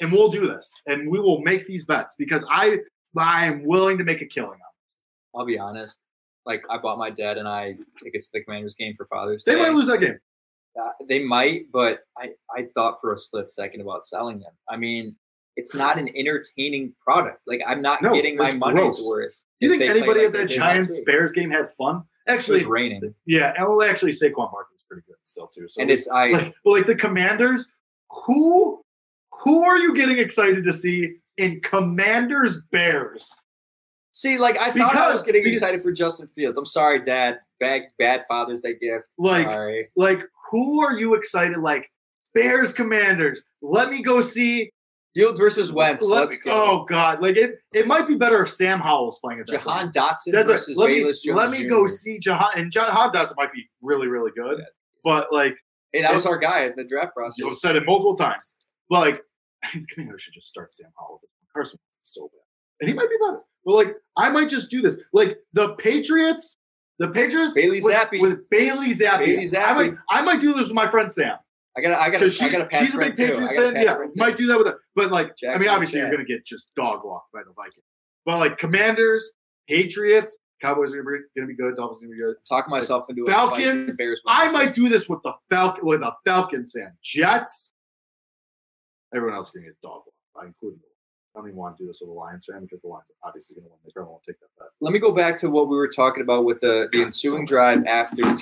[0.00, 2.78] and we'll do this, and we will make these bets because I
[3.18, 4.56] I am willing to make a killing on.
[4.56, 5.38] it.
[5.38, 6.00] I'll be honest.
[6.46, 9.52] Like I bought my dad and I tickets to the Commanders game for Father's They
[9.52, 9.58] Day.
[9.58, 10.18] They might lose that game.
[10.80, 14.52] Uh, they might, but I, I thought for a split second about selling them.
[14.70, 15.14] I mean,
[15.56, 17.40] it's not an entertaining product.
[17.46, 19.06] Like I'm not No, getting my money's gross.
[19.06, 19.34] worth.
[19.60, 20.98] Do you think anybody at that Giants.
[21.06, 22.02] Bears game had fun?
[22.26, 25.66] It Actually, was raining, yeah, and well, actually, Saquon Barkley pretty good still too.
[25.68, 26.30] So and it's I.
[26.32, 27.70] like, but like the Commanders,
[28.26, 28.82] who
[29.32, 33.30] who are you getting excited to see in Commanders Bears?
[34.12, 36.58] See, like I thought I was getting because- excited for Justin Fields.
[36.58, 37.38] I'm sorry, Dad.
[37.60, 39.14] Bad, bad Father's Day gift.
[39.18, 39.88] Like- sorry.
[39.96, 40.20] Like,
[40.50, 41.58] who are you excited?
[41.58, 41.90] Like
[42.34, 43.46] Bears Commanders.
[43.62, 44.70] Let me go see.
[45.14, 46.02] Fields versus Wentz.
[46.06, 46.64] let Let's me- go.
[46.70, 47.20] Oh God!
[47.20, 47.56] Like it.
[47.74, 49.48] It might be better if Sam Howell's playing point.
[49.48, 51.36] Jahan Dotson That's versus let me, Velus Jones.
[51.36, 51.68] let me Jr.
[51.70, 54.62] go see Jahan and Jahan Dotson might be really really good.
[55.04, 55.56] But like
[55.92, 57.38] Hey, that was our guy at the draft process.
[57.38, 58.54] You've said it multiple times.
[58.88, 59.20] But like,
[59.64, 61.20] I think Commanders should just start Sam Howell.
[61.54, 63.40] Carson is so bad, and he might be better.
[63.64, 64.98] But like, I might just do this.
[65.12, 66.56] Like the Patriots,
[66.98, 68.20] the Patriots Bailey with, Zappe.
[68.20, 69.18] with Bailey Zappe.
[69.18, 69.64] Bailey Zappe.
[69.64, 71.36] I might, I might do this with my friend Sam
[71.76, 73.76] I got, I got, because I got a pass she's a big Patriots a fan.
[73.76, 74.10] Yeah, too.
[74.16, 74.76] might do that with it.
[74.94, 77.84] But like, I mean, obviously, you're gonna get just dog walked by the Vikings.
[78.26, 79.32] But like, Commanders,
[79.68, 81.76] Patriots, Cowboys are gonna be, gonna be good.
[81.76, 82.36] Dolphins are gonna be good.
[82.48, 86.92] talking myself into Falcons, I might do this with the Falcon with a Falcons fan.
[87.02, 87.72] Jets.
[89.14, 90.02] Everyone else is gonna get dog
[90.44, 90.86] including the
[91.34, 93.28] I don't even want to do this with a Lions fan because the Lions are
[93.28, 93.78] obviously gonna win.
[93.84, 94.68] They probably won't take that bet.
[94.80, 97.46] Let me go back to what we were talking about with the, the God, ensuing
[97.46, 98.22] so drive after.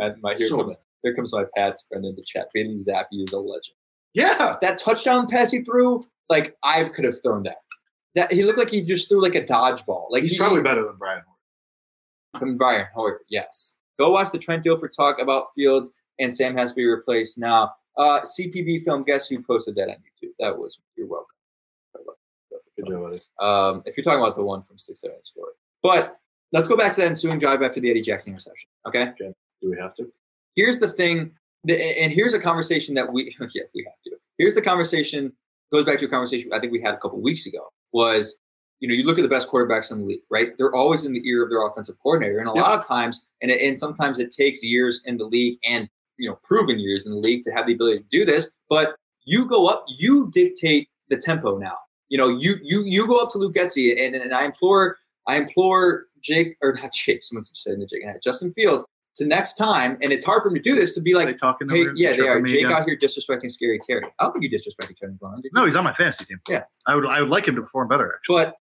[0.00, 2.48] Uh, my here So comes here comes my Pats friend in the chat.
[2.52, 3.76] Bailey Zappe is a legend.
[4.14, 4.56] Yeah.
[4.60, 7.58] That touchdown pass he threw, like I could have thrown that.
[8.14, 10.06] That he looked like he just threw like a dodgeball.
[10.10, 11.22] Like He's he, probably better than Brian
[12.38, 13.20] Than Brian Hoyer.
[13.28, 13.76] Yes.
[13.98, 17.72] Go watch the Trent Dilfer talk about Fields and Sam has to be replaced now.
[17.96, 19.02] Uh, CPB film.
[19.02, 20.30] Guess who posted that on YouTube?
[20.38, 21.26] That was you're welcome.
[23.40, 25.48] Um, if you're talking about the one from six seven score,
[25.82, 26.16] but
[26.52, 28.68] let's go back to that ensuing drive after the Eddie Jackson interception.
[28.86, 29.12] Okay.
[29.18, 30.10] Do we have to?
[30.54, 31.32] Here's the thing,
[31.68, 34.12] and here's a conversation that we yeah we have to.
[34.38, 35.32] Here's the conversation
[35.72, 37.68] goes back to a conversation I think we had a couple weeks ago.
[37.92, 38.38] Was
[38.80, 40.48] you know you look at the best quarterbacks in the league, right?
[40.58, 42.62] They're always in the ear of their offensive coordinator, and a Yeah.
[42.62, 46.28] lot of times, and it, and sometimes it takes years in the league and you
[46.28, 48.50] know proven years in the league to have the ability to do this.
[48.68, 51.76] But you go up, you dictate the tempo now.
[52.08, 55.36] You know, you you you go up to Luke Getsy, and, and I implore I
[55.36, 58.84] implore Jake or not Jake, someone said the Jake, Justin Fields
[59.16, 61.68] to next time, and it's hard for him to do this to be like, talking
[61.68, 62.40] hey, yeah, they are.
[62.42, 62.72] Jake again?
[62.72, 64.02] out here disrespecting Scary Terry.
[64.18, 65.42] I don't think you disrespected Terry McLaurin.
[65.52, 66.40] No, he's on my fantasy team.
[66.48, 66.62] Yeah.
[66.86, 68.44] I would I would like him to perform better, actually.
[68.44, 68.56] But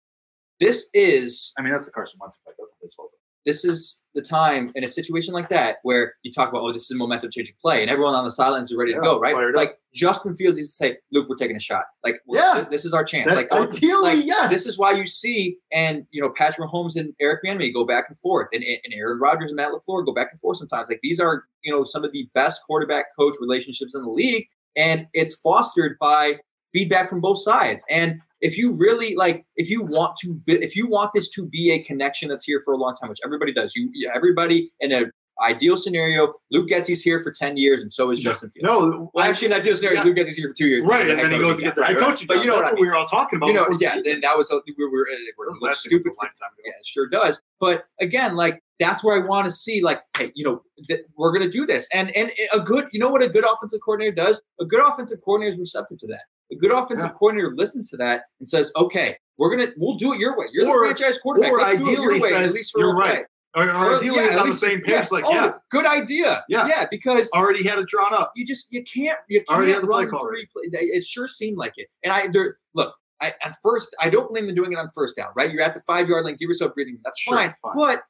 [0.60, 2.58] this is I mean, that's the Carson Wentz effect.
[2.60, 3.12] That's his fault.
[3.46, 6.84] this is the time in a situation like that where you talk about, oh, this
[6.86, 9.34] is a momentum changing play, and everyone on the sidelines is ready to go, right?
[9.36, 9.60] fired up.
[9.60, 11.84] Like Justin Fields used to say, "Luke, we're taking a shot.
[12.04, 12.54] Like, Yeah.
[12.56, 13.30] th- this is our chance.
[13.30, 14.52] That- like, ideally, like, yes.
[14.52, 18.06] This is why you see, and you know, Patrick Mahomes and Eric Bieniemy go back
[18.10, 20.90] and forth, and, and Aaron Rodgers and Matt Lafleur go back and forth sometimes.
[20.90, 24.46] Like these are, you know, some of the best quarterback coach relationships in the league,
[24.76, 26.38] and it's fostered by
[26.74, 27.86] feedback from both sides.
[27.90, 31.46] And if you really like, if you want to, bi- if you want this to
[31.46, 34.92] be a connection that's here for a long time, which everybody does, you everybody in
[34.92, 35.04] a
[35.48, 38.64] ideal scenario, Luke Getsy's here for ten years, and so is Justin Fields.
[38.64, 40.00] No, Well, actually, not just scenario.
[40.02, 40.06] Yeah.
[40.06, 41.78] Luke Getsy's here for two years, right, he's a and then he goes and gets
[41.78, 43.48] a head coaching But you know that's what I what we were all talking about.
[43.48, 46.12] you know, yeah, then that was a, we were, uh, we're a Those little stupid.
[46.12, 46.64] a lifetime ago.
[46.66, 47.42] Yeah, it sure does.
[47.60, 51.32] But again, like that's where I want to see, like, hey, you know, th- we're
[51.32, 54.42] gonna do this, and and a good, you know, what a good offensive coordinator does.
[54.60, 56.22] A good offensive coordinator is receptive to that.
[56.52, 57.14] A good offensive Yeah.
[57.18, 60.46] coordinator listens to that and says, okay, we're gonna, we'll do it your way.
[60.52, 61.52] You're Or- the franchise quarterback.
[61.52, 63.96] or Let's do it your ideally way, at least for "You're right." play." Or, or
[63.96, 64.90] ideally, yeah, on the same page.
[64.90, 65.08] yeah.
[65.12, 66.44] Like, oh, yeah, good idea.
[66.48, 66.68] Yeah.
[66.68, 68.32] yeah, because already had it drawn up.
[68.36, 70.64] you just you can't you Already can't had the play run call three play.
[70.72, 71.88] It sure seemed like it.
[72.04, 75.16] And I there look, I at first I don't blame them doing it on first
[75.18, 75.52] down, right?
[75.52, 77.00] You're at the five yard line, give yourself breathing.
[77.04, 77.56] That's Sure, fine.
[77.62, 77.74] fine.
[77.76, 78.04] But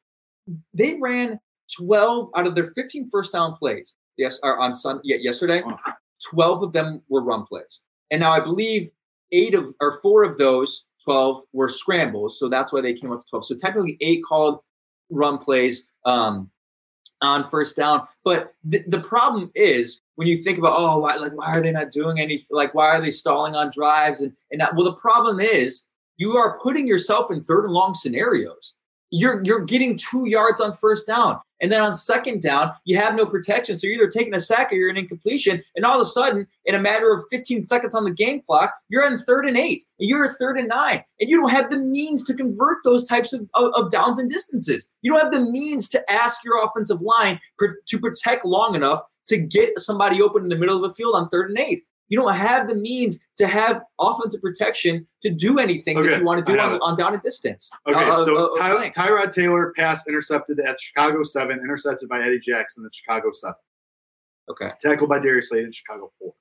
[0.73, 1.39] they ran
[1.77, 3.97] 12 out of their 15 first down plays.
[4.17, 5.61] Yes, or on Sun yeah, yesterday.
[5.65, 5.77] Oh.
[6.31, 7.83] 12 of them were run plays.
[8.11, 8.91] And now I believe
[9.31, 12.39] eight of or four of those 12 were scrambles.
[12.39, 13.45] So that's why they came up to 12.
[13.45, 14.59] So technically eight called
[15.09, 16.49] run plays um,
[17.21, 18.07] on first down.
[18.23, 21.71] But the, the problem is when you think about, oh, why, like, why are they
[21.71, 24.21] not doing any, like, why are they stalling on drives?
[24.21, 25.87] And, and well, the problem is
[26.17, 28.75] you are putting yourself in third and long scenarios.
[29.11, 31.39] You're you're getting two yards on first down.
[31.59, 33.75] And then on second down, you have no protection.
[33.75, 35.63] So you're either taking a sack or you're an incompletion.
[35.75, 38.73] And all of a sudden, in a matter of 15 seconds on the game clock,
[38.89, 41.03] you're on third and eight, and you're at third and nine.
[41.19, 44.29] And you don't have the means to convert those types of, of, of downs and
[44.29, 44.87] distances.
[45.01, 49.01] You don't have the means to ask your offensive line per, to protect long enough
[49.27, 51.81] to get somebody open in the middle of the field on third and eight.
[52.09, 56.25] You don't have the means to have offensive protection to do anything Okay, that you
[56.25, 57.69] want to do on, on down and distance.
[57.87, 62.21] Okay, Uh, so uh, uh, Ty- Tyrod Taylor pass intercepted at Chicago seven, intercepted by
[62.21, 63.55] Eddie Jackson at Chicago seven.
[64.49, 64.71] okay.
[64.79, 66.33] Tackled by Darius Slayton at Chicago four.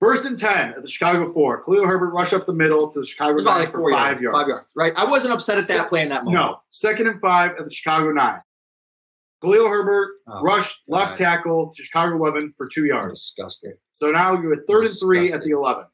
[0.00, 1.62] First and ten at the Chicago four.
[1.64, 4.34] Khalil Herbert rush up the middle to the Chicago nine like for five yards, yards.
[4.38, 4.92] Five yards, right?
[4.96, 6.42] I wasn't upset at that Se- play in that moment.
[6.42, 8.40] No, second and five at the Chicago nine.
[9.42, 13.20] Khalil Herbert Oh, rushed left tackle to Chicago eleven for two I'm yards.
[13.34, 13.72] disgusted.
[14.00, 15.84] So now you're at third and three at the eleven.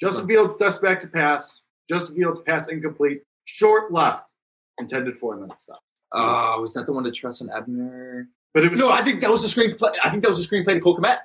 [0.00, 1.62] Justin Fields steps back to pass.
[1.88, 3.22] Justin Fields pass incomplete.
[3.46, 4.32] Short left,
[4.78, 5.82] intended for and then it stopped.
[6.12, 8.28] Oh, was that the one to Trestan Ebner?
[8.54, 9.90] But it was No, I think that was the screen play.
[10.02, 11.18] I think that was the screenplay to Cole Kmet.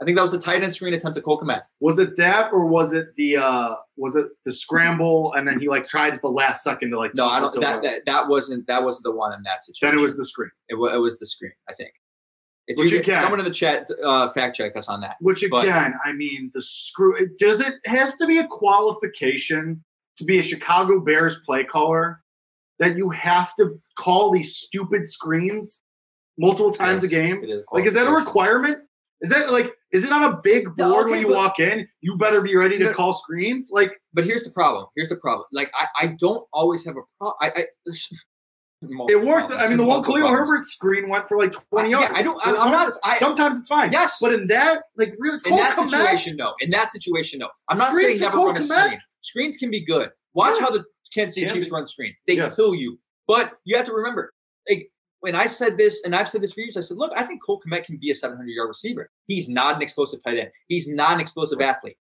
[0.00, 1.62] I think that was the tight end screen attempt to Cole Kmet.
[1.80, 5.68] Was it that, or was it the uh was it the scramble, and then he
[5.68, 7.14] like tried at the last second to like?
[7.14, 7.60] No, I don't.
[7.60, 9.94] That, that that wasn't that wasn't the one in that situation.
[9.94, 11.52] then it was the screen, it, wa- it was the screen.
[11.68, 11.90] I think.
[12.66, 15.16] If Which you get, again- someone in the chat uh, fact check us on that.
[15.20, 17.16] which But- again, I mean, the screw.
[17.16, 19.82] It does it has to be a qualification
[20.16, 22.20] to be a Chicago Bears play caller
[22.78, 25.82] that you have to call these stupid screens
[26.38, 27.42] multiple times Yes, a game.
[27.44, 28.78] it is Like, is that a requirement?
[29.22, 31.58] Is that like, is it on a big board No, okay, when you but- walk
[31.60, 31.86] in?
[32.00, 32.92] You better be ready to No.
[32.94, 33.70] call screens.
[33.72, 34.86] Like, But here's the problem.
[34.96, 35.46] Here's the problem.
[35.52, 37.36] Like I, I don't always have a problem.
[37.42, 37.64] I, I
[38.82, 39.52] it worked.
[39.52, 42.18] I mean, the one Khalil Herbert screen went for like 20 I- yeah, yards.
[42.18, 43.92] I don't- I'm- I'm not- I- sometimes it's fine.
[43.92, 44.16] Yes.
[44.20, 46.54] But in that, like, really, In that situation, no.
[46.60, 47.48] In that situation, no.
[47.68, 48.98] I'm not Screens saying never run a screen.
[49.20, 50.10] Screens can be good.
[50.32, 50.66] Watch Yeah.
[50.66, 52.16] how the Kansas City Can Chiefs run screens.
[52.26, 52.56] They Yes.
[52.56, 52.98] kill you.
[53.26, 54.32] But you have to remember,
[54.68, 57.24] like when I said this, and I've said this for years, I said, look, I
[57.24, 59.10] think Cole Kmet can be a 700 yard receiver.
[59.26, 60.50] He's not an explosive tight end.
[60.68, 61.96] He's not an explosive athlete.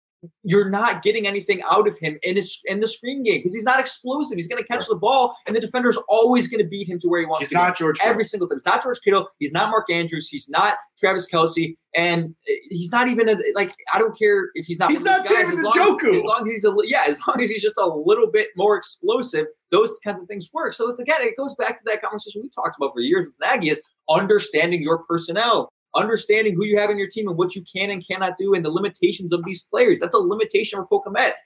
[0.43, 3.65] You're not getting anything out of him in his in the screen game because he's
[3.65, 4.37] not explosive.
[4.37, 7.09] He's going to catch the ball, and the defender's always going to beat him to
[7.09, 7.55] where he wants He's to.
[7.57, 7.99] go not George.
[7.99, 8.11] Kittle.
[8.11, 8.57] every single time.
[8.57, 9.29] He's not George Kittle.
[9.39, 10.29] He's not Mark Andrews.
[10.29, 14.67] He's not Travis Kelce, and eh, he's not even a, like I don't care if
[14.67, 14.91] he's not.
[14.91, 16.15] He's not guys, David as long, Njoku.
[16.15, 18.77] As long as he's a yeah, as long as he's just a little bit more
[18.77, 20.73] explosive, those kinds of things work.
[20.73, 23.35] So it's again, it goes back to that conversation we talked about for years with
[23.41, 25.71] Nagy is understanding your personnel.
[25.97, 28.65] Understanding who you have in your team and what you can and cannot do, and
[28.65, 30.01] the limitations of these players.
[30.01, 31.05] That's a limitation for Cole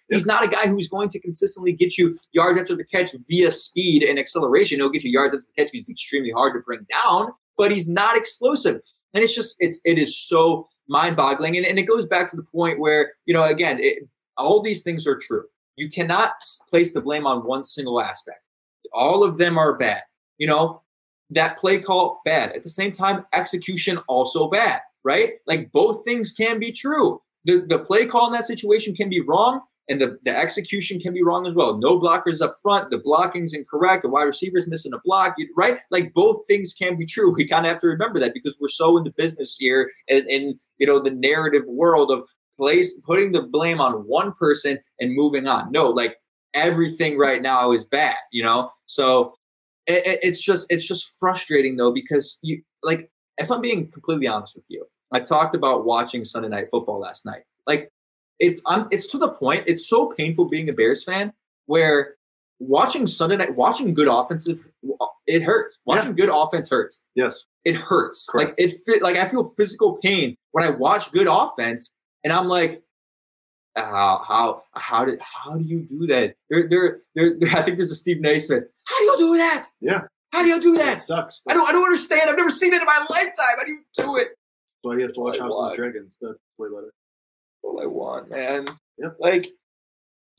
[0.09, 3.53] He's not a guy who's going to consistently get you yards after the catch via
[3.53, 4.79] speed and acceleration.
[4.79, 5.71] He'll get you yards after the catch.
[5.73, 8.81] He's extremely hard to bring down, but he's not explosive.
[9.15, 11.57] And it's just it's it is so mind-boggling.
[11.57, 14.83] And, and it goes back to the point where, you know, again, it, all these
[14.83, 15.45] things are true.
[15.77, 16.33] You cannot
[16.71, 18.41] place the blame on one single aspect.
[18.93, 20.03] All of them are bad.
[20.39, 20.83] You know,
[21.31, 22.53] that play call bad.
[22.53, 25.35] At the same time, execution also bad, right?
[25.47, 27.21] Like both things can be true.
[27.45, 31.15] The the play call in that situation can be wrong, and the, the execution can
[31.15, 31.79] be wrong as well.
[31.79, 35.79] No blockers up front, the blocking's incorrect, the wide receiver's missing a block, right?
[35.91, 37.33] Like both things can be true.
[37.33, 40.29] We kind of have to remember that because we're so in the business here and
[40.29, 42.25] in you know the narrative world of
[42.59, 45.71] place putting the blame on one person and moving on.
[45.71, 46.17] No, like
[46.55, 48.71] everything right now is bad, you know?
[48.87, 49.35] So
[49.89, 54.29] it, it- it's just it's just frustrating though because you like if I'm being completely
[54.29, 57.43] honest with you, I talked about watching Sunday night football last night.
[57.67, 57.91] Like
[58.39, 59.65] it's I'm it's to the point.
[59.67, 61.33] It's so painful being a Bears fan
[61.67, 62.15] where
[62.61, 64.61] watching Sunday night watching good offensive
[65.01, 65.79] uh, it hurts.
[65.85, 67.01] Watching good offense hurts.
[67.15, 67.45] Yes.
[67.65, 68.27] It hurts.
[68.31, 68.51] Correct.
[68.51, 71.93] Like it fit like I feel physical pain when I watch good offense
[72.25, 72.83] and I'm like
[73.85, 76.35] how how how did how do you do that?
[76.51, 78.65] There there there, there I think there's a Steve Naismith.
[78.85, 79.67] How do you do that?
[79.81, 80.03] Yeah.
[80.33, 81.43] How do you do That sucks.
[81.49, 82.29] I don't I don't understand.
[82.29, 83.57] I've never seen it in my lifetime.
[83.59, 84.29] How do you do it?
[84.85, 86.19] So you have to watch House of the Dragons.
[86.21, 86.93] That's way better.
[87.63, 88.69] all I want, man.
[88.99, 89.17] Yep.
[89.19, 89.49] Like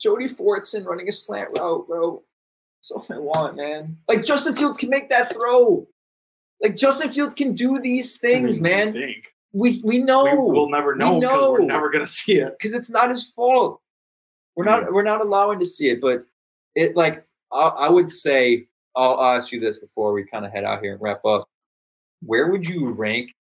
[0.00, 2.22] Jody Fortson running a slant route, bro.
[2.78, 3.98] That's all I want, man.
[4.08, 5.86] Like Justin Fields can make that throw.
[6.62, 8.92] Like Justin Fields can do these things, I mean, man.
[8.92, 9.26] Think.
[9.52, 12.56] We we know We, will never know because we're never gonna see it.
[12.58, 13.80] because it's not his fault.
[14.56, 14.88] We're not Yeah.
[14.90, 16.24] we're not allowing to see it, but
[16.74, 20.52] it like I, I would say I'll, I'll ask you this before we kind of
[20.52, 21.48] head out here and wrap up.
[22.22, 23.34] Where would you rank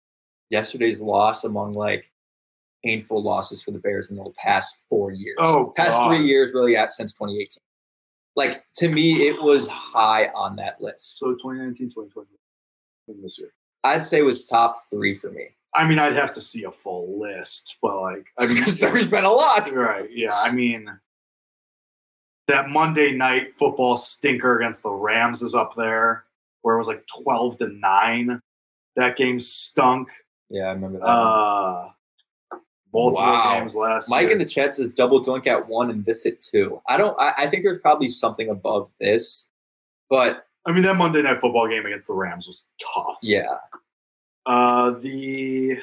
[0.50, 2.10] yesterday's loss among like
[2.84, 5.36] painful losses for the Bears in the past four years?
[5.40, 6.08] Oh, past God.
[6.08, 7.48] three years, really, at since 2018.
[8.36, 11.18] Like to me, it was high on that list.
[11.18, 12.28] So 2019, 2020
[13.22, 13.52] this year.
[13.84, 16.72] I'd say it was top three for me I mean, I'd have to see a
[16.72, 19.70] full list, but like, I mean, because there's been a lot.
[19.72, 20.08] right?
[20.10, 20.88] Yeah, I mean,
[22.46, 26.24] that Monday night football stinker against the Rams is up there,
[26.62, 28.40] where it was like twelve to nine.
[28.96, 30.08] That game stunk.
[30.50, 31.04] Yeah, I remember that.
[31.06, 31.88] Uh,
[32.92, 33.58] multiple Wow.
[33.60, 34.32] games last Mike year.
[34.32, 36.80] in the chat says double dunk at one and this at two.
[36.88, 37.14] I don't.
[37.20, 39.50] I, I think there's probably something above this,
[40.08, 43.18] but I mean, that Monday night football game against the Rams was tough.
[43.22, 43.58] yeah,
[44.48, 45.78] Uh, the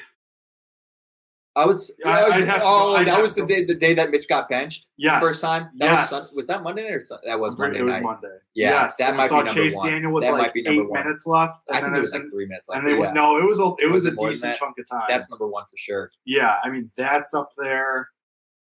[1.57, 1.95] I was.
[2.05, 3.47] I- I was- I'd have to oh, go- that was the go.
[3.47, 3.63] day.
[3.63, 4.87] The day that Mitch got benched.
[4.97, 5.69] yes, First time.
[5.77, 6.11] That yes.
[6.11, 8.03] was, Sun- was that Monday night or Sun- that was Monday it was night.
[8.03, 8.37] Monday.
[8.55, 8.97] Yeah, yes.
[8.97, 9.87] that and might I saw be number Chase one.
[9.89, 11.03] Daniel with That like might be number eight one.
[11.03, 12.79] minutes left, I and think there was like three minutes left.
[12.79, 14.79] and they but went no, it was a it was, Was a it decent chunk
[14.79, 15.03] of time.
[15.07, 16.09] That's number one for sure.
[16.25, 18.09] yeah, I mean that's up there.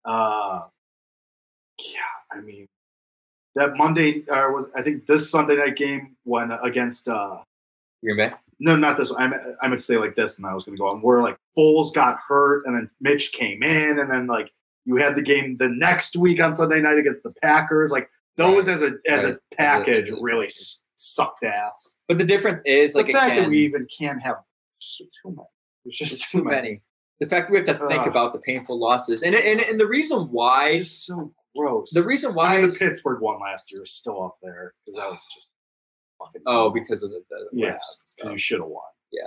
[0.05, 0.63] Uh,
[1.79, 2.01] yeah,
[2.33, 2.67] I mean
[3.55, 7.37] that Monday uh, was I think this Sunday night game when against uh
[8.03, 8.33] Green Bay.
[8.61, 9.21] No not this one.
[9.21, 11.37] I'm I meant to say like this and I was gonna go on where like
[11.59, 14.53] Foles got hurt and then Mitch came in and then like
[14.85, 18.69] you had the game the next week on Sunday night against the Packers like those
[18.69, 19.35] as a as Right.
[19.35, 20.49] a package As a- as a really
[20.97, 21.97] sucked ass.
[22.09, 24.37] But the difference is like the fact again, that we even can't have
[24.97, 25.49] too many.
[25.85, 26.83] There's just There's too many.
[27.21, 28.09] The fact that we have to think Ugh.
[28.09, 31.91] about the painful losses, and and, and the reason It's why, just so gross.
[31.93, 34.73] the reason I why mean, is the Pittsburgh one last year is still up there
[34.87, 35.51] because that was just
[36.25, 38.33] fucking oh because of the, the yeah, refs and stuff.
[38.33, 38.83] you should have won.
[39.13, 39.23] Yeah,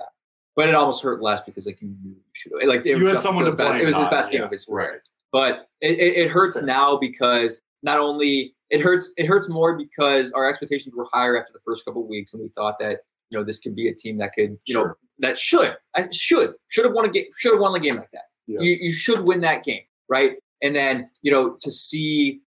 [0.56, 3.04] but it almost hurt less because like you knew you should have like it You
[3.04, 4.92] was had someone to best, blame it was his best game yeah, of his career.
[4.92, 5.00] right.
[5.32, 6.68] But it, it, it hurts Fair.
[6.68, 11.52] now because not only it hurts it hurts more because our expectations were higher after
[11.54, 13.96] the first couple of weeks, and we thought that you know this could be a
[13.96, 17.54] team that could you know that should I should should have won a game should
[17.54, 18.26] have won a game like that.
[18.46, 18.60] Yeah.
[18.62, 20.34] You you should win that game, right?
[20.62, 22.42] And then you know to see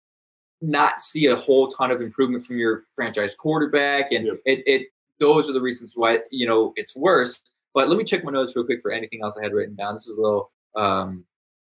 [0.65, 4.37] not see a whole ton of improvement from your franchise quarterback, and Yep.
[4.45, 4.89] it it
[5.21, 7.41] those are the reasons why you know it's worse.
[7.75, 9.95] But let me check my notes real quick for anything else I had written down.
[9.95, 11.25] This is a little um,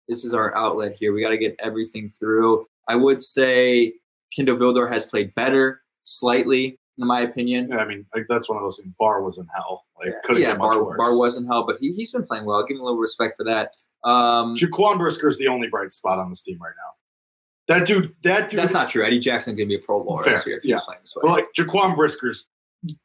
[0.08, 1.14] this is our outlet here.
[1.14, 2.66] We got to get everything through.
[2.88, 3.94] I would say
[4.32, 7.70] Kindle Vildor has played better slightly, in my opinion.
[7.70, 8.94] Yeah, I mean, like, that's one of those things.
[9.00, 9.86] Bar was in hell.
[10.00, 10.96] Like, Yeah, yeah Bar.
[10.98, 12.64] Bar was in hell, but he, he's been playing well.
[12.66, 13.74] Give him a little respect for that.
[14.08, 16.92] Um, Jaquan is the only bright spot on this team right now.
[17.68, 18.60] That dude, that dude.
[18.60, 19.04] that's not true.
[19.04, 20.80] Eddie Jackson to be a Pro Bowler Fair, this year if he's yeah.
[20.86, 21.22] playing this way.
[21.24, 22.46] But like Jaquan Brisker's,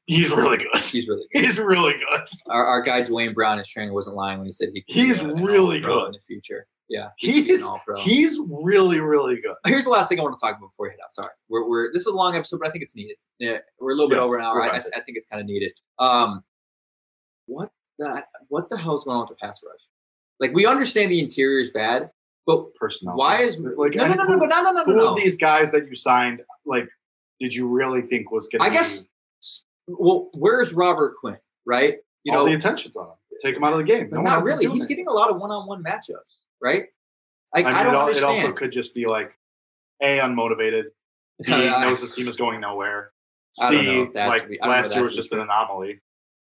[0.06, 0.80] he's really good.
[0.82, 1.44] he's really good.
[1.44, 2.20] He's really good.
[2.46, 4.82] Our, our guy Dwayne Brown, his trainer, wasn't lying when he said he.
[4.82, 6.06] Could He's be, really good.
[6.06, 6.66] in the future.
[6.90, 7.64] Yeah, he He's
[8.00, 9.54] he's really really good.
[9.64, 11.12] Here's the last thing I want to talk about before we head out.
[11.12, 13.16] Sorry, we're, we're this is a long episode, but I think it's needed.
[13.38, 14.60] Yeah, we're a little bit over an hour.
[14.60, 15.70] I, I think it's kind of needed.
[16.00, 16.42] Um,
[17.46, 19.80] what the what the hell's going on with the pass rush?
[20.40, 22.10] Like we understand the interior is bad,
[22.58, 23.16] but Personnel.
[23.16, 25.36] why is like no no no no but no no no who no of these
[25.36, 26.42] guys that you signed?
[26.64, 26.88] Like,
[27.38, 28.64] did you really think was going to?
[28.66, 29.08] I guess.
[29.86, 31.38] Well, where's Robert Quinn?
[31.66, 31.98] Right?
[32.24, 33.14] You all know, the attention's on him.
[33.42, 34.08] Take him out of the game.
[34.10, 34.66] No not really.
[34.68, 34.88] He's it.
[34.88, 36.40] getting a lot of one-on-one matchups.
[36.60, 36.86] Right?
[37.54, 39.36] Like I I, don't it, al- it also could just be like
[40.02, 40.84] a unmotivated.
[41.44, 43.12] B I- knows this team is going nowhere.
[43.54, 45.16] C I don't know if that's like be- I don't know if last year was
[45.16, 46.00] just an anomaly.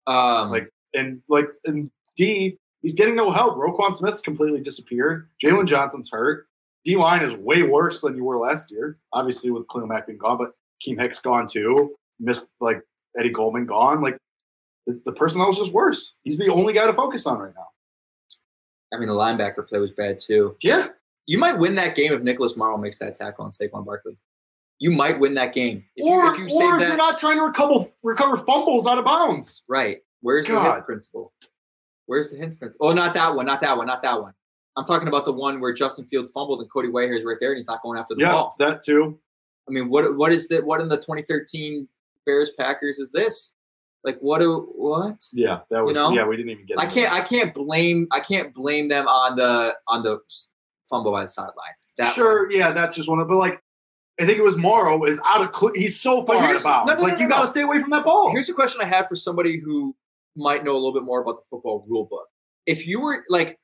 [0.08, 3.58] um, Like and like and D he's getting no help.
[3.58, 5.30] Roquan Smith's completely disappeared.
[5.44, 6.48] Jaylon Johnson's hurt.
[6.86, 8.98] D line is way worse than you were last year.
[9.14, 10.52] Obviously with Khalil Mack being gone, but
[10.86, 11.96] Keem Hicks gone too.
[12.20, 12.82] Missed like
[13.18, 14.02] Eddie Goldman gone.
[14.02, 14.18] Like
[14.88, 16.14] the, the personnel is just worse.
[16.24, 17.68] He's the only guy to focus on right now.
[18.94, 20.56] I mean, the linebacker play was bad too.
[20.62, 20.88] Yeah.
[21.28, 24.18] You might win that game if Nicholas Morrow makes that tackle on Saquon Barkley.
[24.80, 26.98] You might win that game if or you, if you or save if that you're
[26.98, 29.64] not trying to recover recover fumbles out of bounds.
[29.68, 29.98] right.
[30.22, 30.74] Where's the God.
[30.74, 31.34] hints principle?
[32.10, 32.88] Where's the hints principle?
[32.88, 34.34] Oh, not that one, not that one, not that one.
[34.76, 37.52] I'm talking about the one where Justin Fields fumbled and Cody Whitehair is right there
[37.52, 38.56] and he's not going after the Yeah, ball.
[38.58, 39.20] that too.
[39.68, 40.66] I mean, what what is that?
[40.66, 41.88] What in the 2013
[42.26, 43.54] Bears Packers is this?
[44.04, 45.20] Like, what do what?
[45.34, 45.94] Yeah, that was.
[45.94, 46.12] know?
[46.12, 46.80] yeah, we didn't even get.
[46.80, 47.24] I can't that.
[47.24, 50.20] I can't blame I can't blame them on the on the
[50.86, 51.54] fumble by the sideline.
[51.98, 52.52] That sure, one.
[52.58, 53.28] yeah, that's just one of.
[53.28, 53.62] But like,
[54.20, 55.56] I think it was Morrow is out of.
[55.56, 56.88] Cl- he's so far out of bounds.
[56.88, 58.32] no, no, like no, you got to stay away from that ball.
[58.32, 59.96] Here's a question I have for somebody who
[60.36, 62.28] might know a little bit more about the football rule book.
[62.66, 63.58] If you were like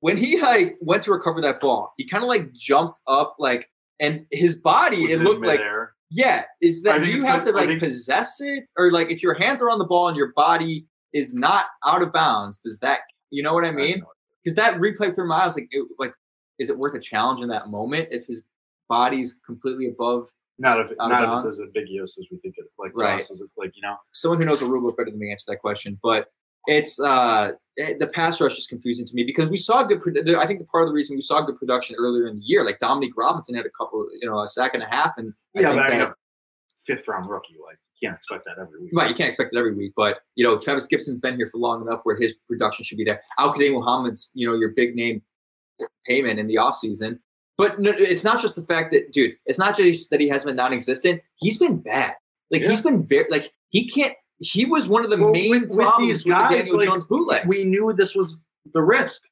[0.00, 3.68] when he like went to recover that ball, he kind of like jumped up like
[4.00, 5.92] and his body Was it looked like midair.
[6.10, 6.44] yeah.
[6.62, 9.60] Is that do you have good- to like possess it or like if your hands
[9.62, 13.00] are on the ball and your body is not out of bounds, does that
[13.30, 14.02] you know what I I mean?
[14.42, 16.12] Because that replay through my eyes, like it, like
[16.58, 18.42] is it worth a challenge in that moment if his
[18.88, 20.26] body's completely above
[20.60, 22.66] Not if not if it's as ambiguous as we think it.
[22.78, 23.14] Like Right.
[23.14, 23.96] us, is it like you know?
[24.12, 25.98] someone who knows the rule book better than me answer that question.
[26.02, 26.28] But
[26.66, 30.02] it's uh the pass rush is confusing to me because we saw good.
[30.02, 32.42] the- I think the part of the reason we saw good production earlier in the
[32.44, 35.32] year, like Dominique Robinson had a couple, you know, a sack and a half, and
[35.56, 36.12] I Yeah, I mean,
[36.84, 38.90] fifth round rookie, like you can't expect that every week.
[38.92, 41.56] Right, you can't expect it every week, but you know, Trevis Gipson's been here for
[41.56, 43.22] long enough where his production should be there.
[43.38, 45.22] Al-Quadin Muhammad's, you know, your big name
[46.06, 47.18] payment in the offseason.
[47.60, 50.44] But no, it's not just the fact that, dude, it's not just that he has
[50.44, 51.20] been non-existent.
[51.36, 52.14] He's been bad.
[52.50, 54.14] Like he's been very like he can't.
[54.38, 56.86] He was one of the Well, main with- with problems with guys, the Daniel like,
[56.88, 57.46] Jones bootlegs.
[57.46, 58.38] We knew this was
[58.72, 59.22] the risk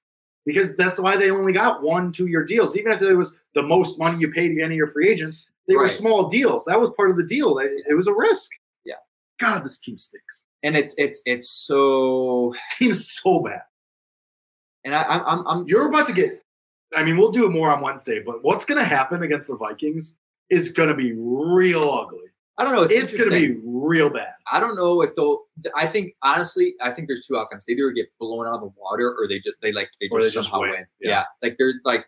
[0.45, 2.77] because that's why they only got one, two year deals.
[2.77, 5.49] Even if it was the most money you paid to any of your free agents,
[5.67, 6.65] they were small deals.
[6.67, 7.59] That was part of the deal.
[7.59, 8.51] It, it was a risk.
[8.85, 8.95] Yeah.
[9.41, 10.45] God, this team stinks.
[10.63, 12.53] and it's it's it's so.
[12.55, 13.63] This team is so bad.
[14.85, 16.43] And I, I'm I'm I'm You're about to get.
[16.97, 19.57] I mean, we'll do it more on Wednesday, but what's going to happen against the
[19.57, 20.17] Vikings
[20.51, 22.29] is going to be real ugly.
[22.57, 22.83] I don't know.
[22.83, 24.33] It's, It's going to be real bad.
[24.51, 25.43] I don't know if they'll.
[25.77, 27.67] I think honestly, I think there's two outcomes.
[27.67, 30.21] They either get blown out of the water, or they just they like they just,
[30.21, 30.71] they just somehow win.
[30.71, 30.87] win.
[31.01, 31.11] Yeah.
[31.11, 31.25] Yeah.
[31.41, 32.07] like they're like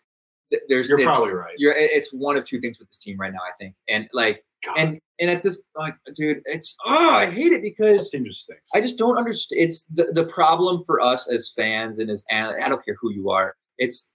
[0.69, 0.89] there's.
[0.89, 1.55] You're probably right.
[1.57, 1.75] You're.
[1.77, 3.39] It's one of two things with this team right now.
[3.39, 7.53] I think, and like, God, and and at this, like, dude, it's oh, I hate
[7.53, 8.53] it because this team just.
[8.75, 9.63] I just don't understand.
[9.63, 13.31] It's the, the problem for us as fans and as I don't care who you
[13.31, 13.55] are.
[13.79, 14.11] It's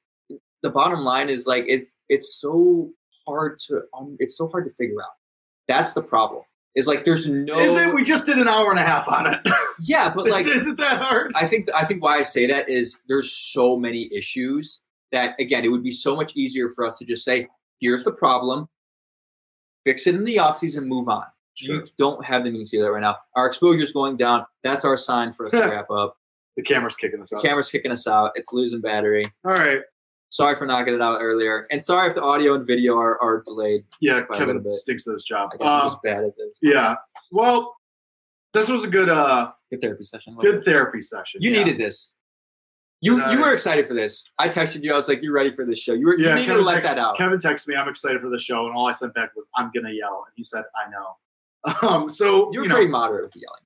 [0.64, 2.92] the bottom line is like it's it's so
[3.28, 5.14] hard to um, it's so hard to figure out.
[5.68, 6.44] That's the problem.
[6.76, 7.94] Is like there's no Is it?
[7.94, 9.40] We just did an hour and a half on it.
[9.82, 11.32] yeah, but like is it that hard?
[11.36, 15.64] I think I think why I say that is there's so many issues that again
[15.64, 17.48] it would be so much easier for us to just say
[17.80, 18.68] here's the problem,
[19.86, 21.24] fix it in the offseason, move on.
[21.54, 21.76] Sure.
[21.76, 23.18] You don't have the means to do that right now.
[23.36, 24.46] Our exposure is going down.
[24.64, 26.18] That's our sign for us to wrap up.
[26.58, 27.42] The camera's kicking us out.
[27.42, 28.32] The camera's kicking us out.
[28.36, 29.32] It's losing battery.
[29.46, 29.80] All right.
[30.30, 33.42] Sorry for knocking it out earlier, and sorry if the audio and video are, are
[33.46, 33.86] delayed.
[34.02, 35.52] Yeah, Kevin stinks at his job.
[35.54, 36.58] I guess I Um, was bad at this.
[36.62, 36.96] yeah.
[37.32, 37.76] Well,
[38.54, 40.36] this was a good uh Good therapy session.
[40.42, 41.42] good therapy session.
[41.42, 41.64] You yeah.
[41.64, 42.16] needed this.
[43.02, 44.26] You you uh, were excited for this.
[44.40, 44.92] I texted you.
[44.92, 45.94] I was like, "You ready for this show?
[45.94, 47.88] You were Yeah, you needed Kevin to let text- that out." Kevin texted me, I'm
[47.90, 50.24] excited for the show, and all I sent back was, I'm gonna yell.
[50.28, 51.18] And he said, I know.
[51.88, 53.62] Um, so You were you know, pretty moderate with the yelling.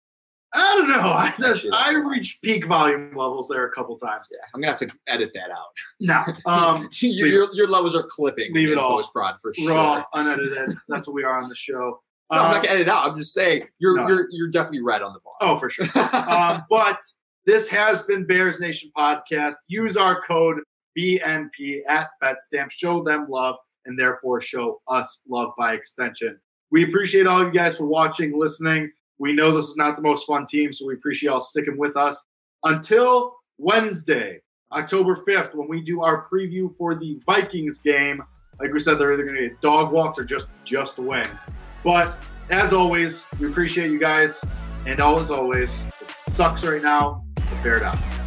[0.53, 0.95] I don't know.
[1.13, 4.29] I, that's, I reached peak volume levels there a couple times.
[4.31, 5.67] Yeah, I'm gonna have to edit that out.
[5.99, 6.23] No.
[6.51, 8.53] Um your, your your levels are clipping.
[8.53, 8.97] Leave it all.
[8.97, 9.69] post prod for sure.
[9.73, 10.75] raw, unedited.
[10.89, 11.99] That's what we are on the show.
[12.31, 13.09] No, I'm not gonna edit it out.
[13.09, 14.07] I'm just saying you're No.
[14.07, 15.35] you're you're definitely right on the ball.
[15.41, 15.85] oh, for sure.
[16.15, 16.99] um, but
[17.45, 19.55] this has been Bears Nation podcast.
[19.67, 20.57] Use our code
[20.97, 22.69] BNP at BetStamp.
[22.71, 23.55] Show them love
[23.85, 26.39] and therefore show us love by extension.
[26.71, 28.91] We appreciate all of you guys for watching, listening.
[29.19, 31.95] We know this is not the most fun team, so we appreciate y'all sticking with
[31.95, 32.25] us.
[32.63, 34.41] Until Wednesday,
[34.71, 38.23] October 5th, when we do our preview for the Vikings game.
[38.59, 41.27] Like we said, they're either going to get dog walked or just just win.
[41.83, 44.43] But as always, we appreciate you guys.
[44.85, 48.18] And as always, it sucks right now, but bear down.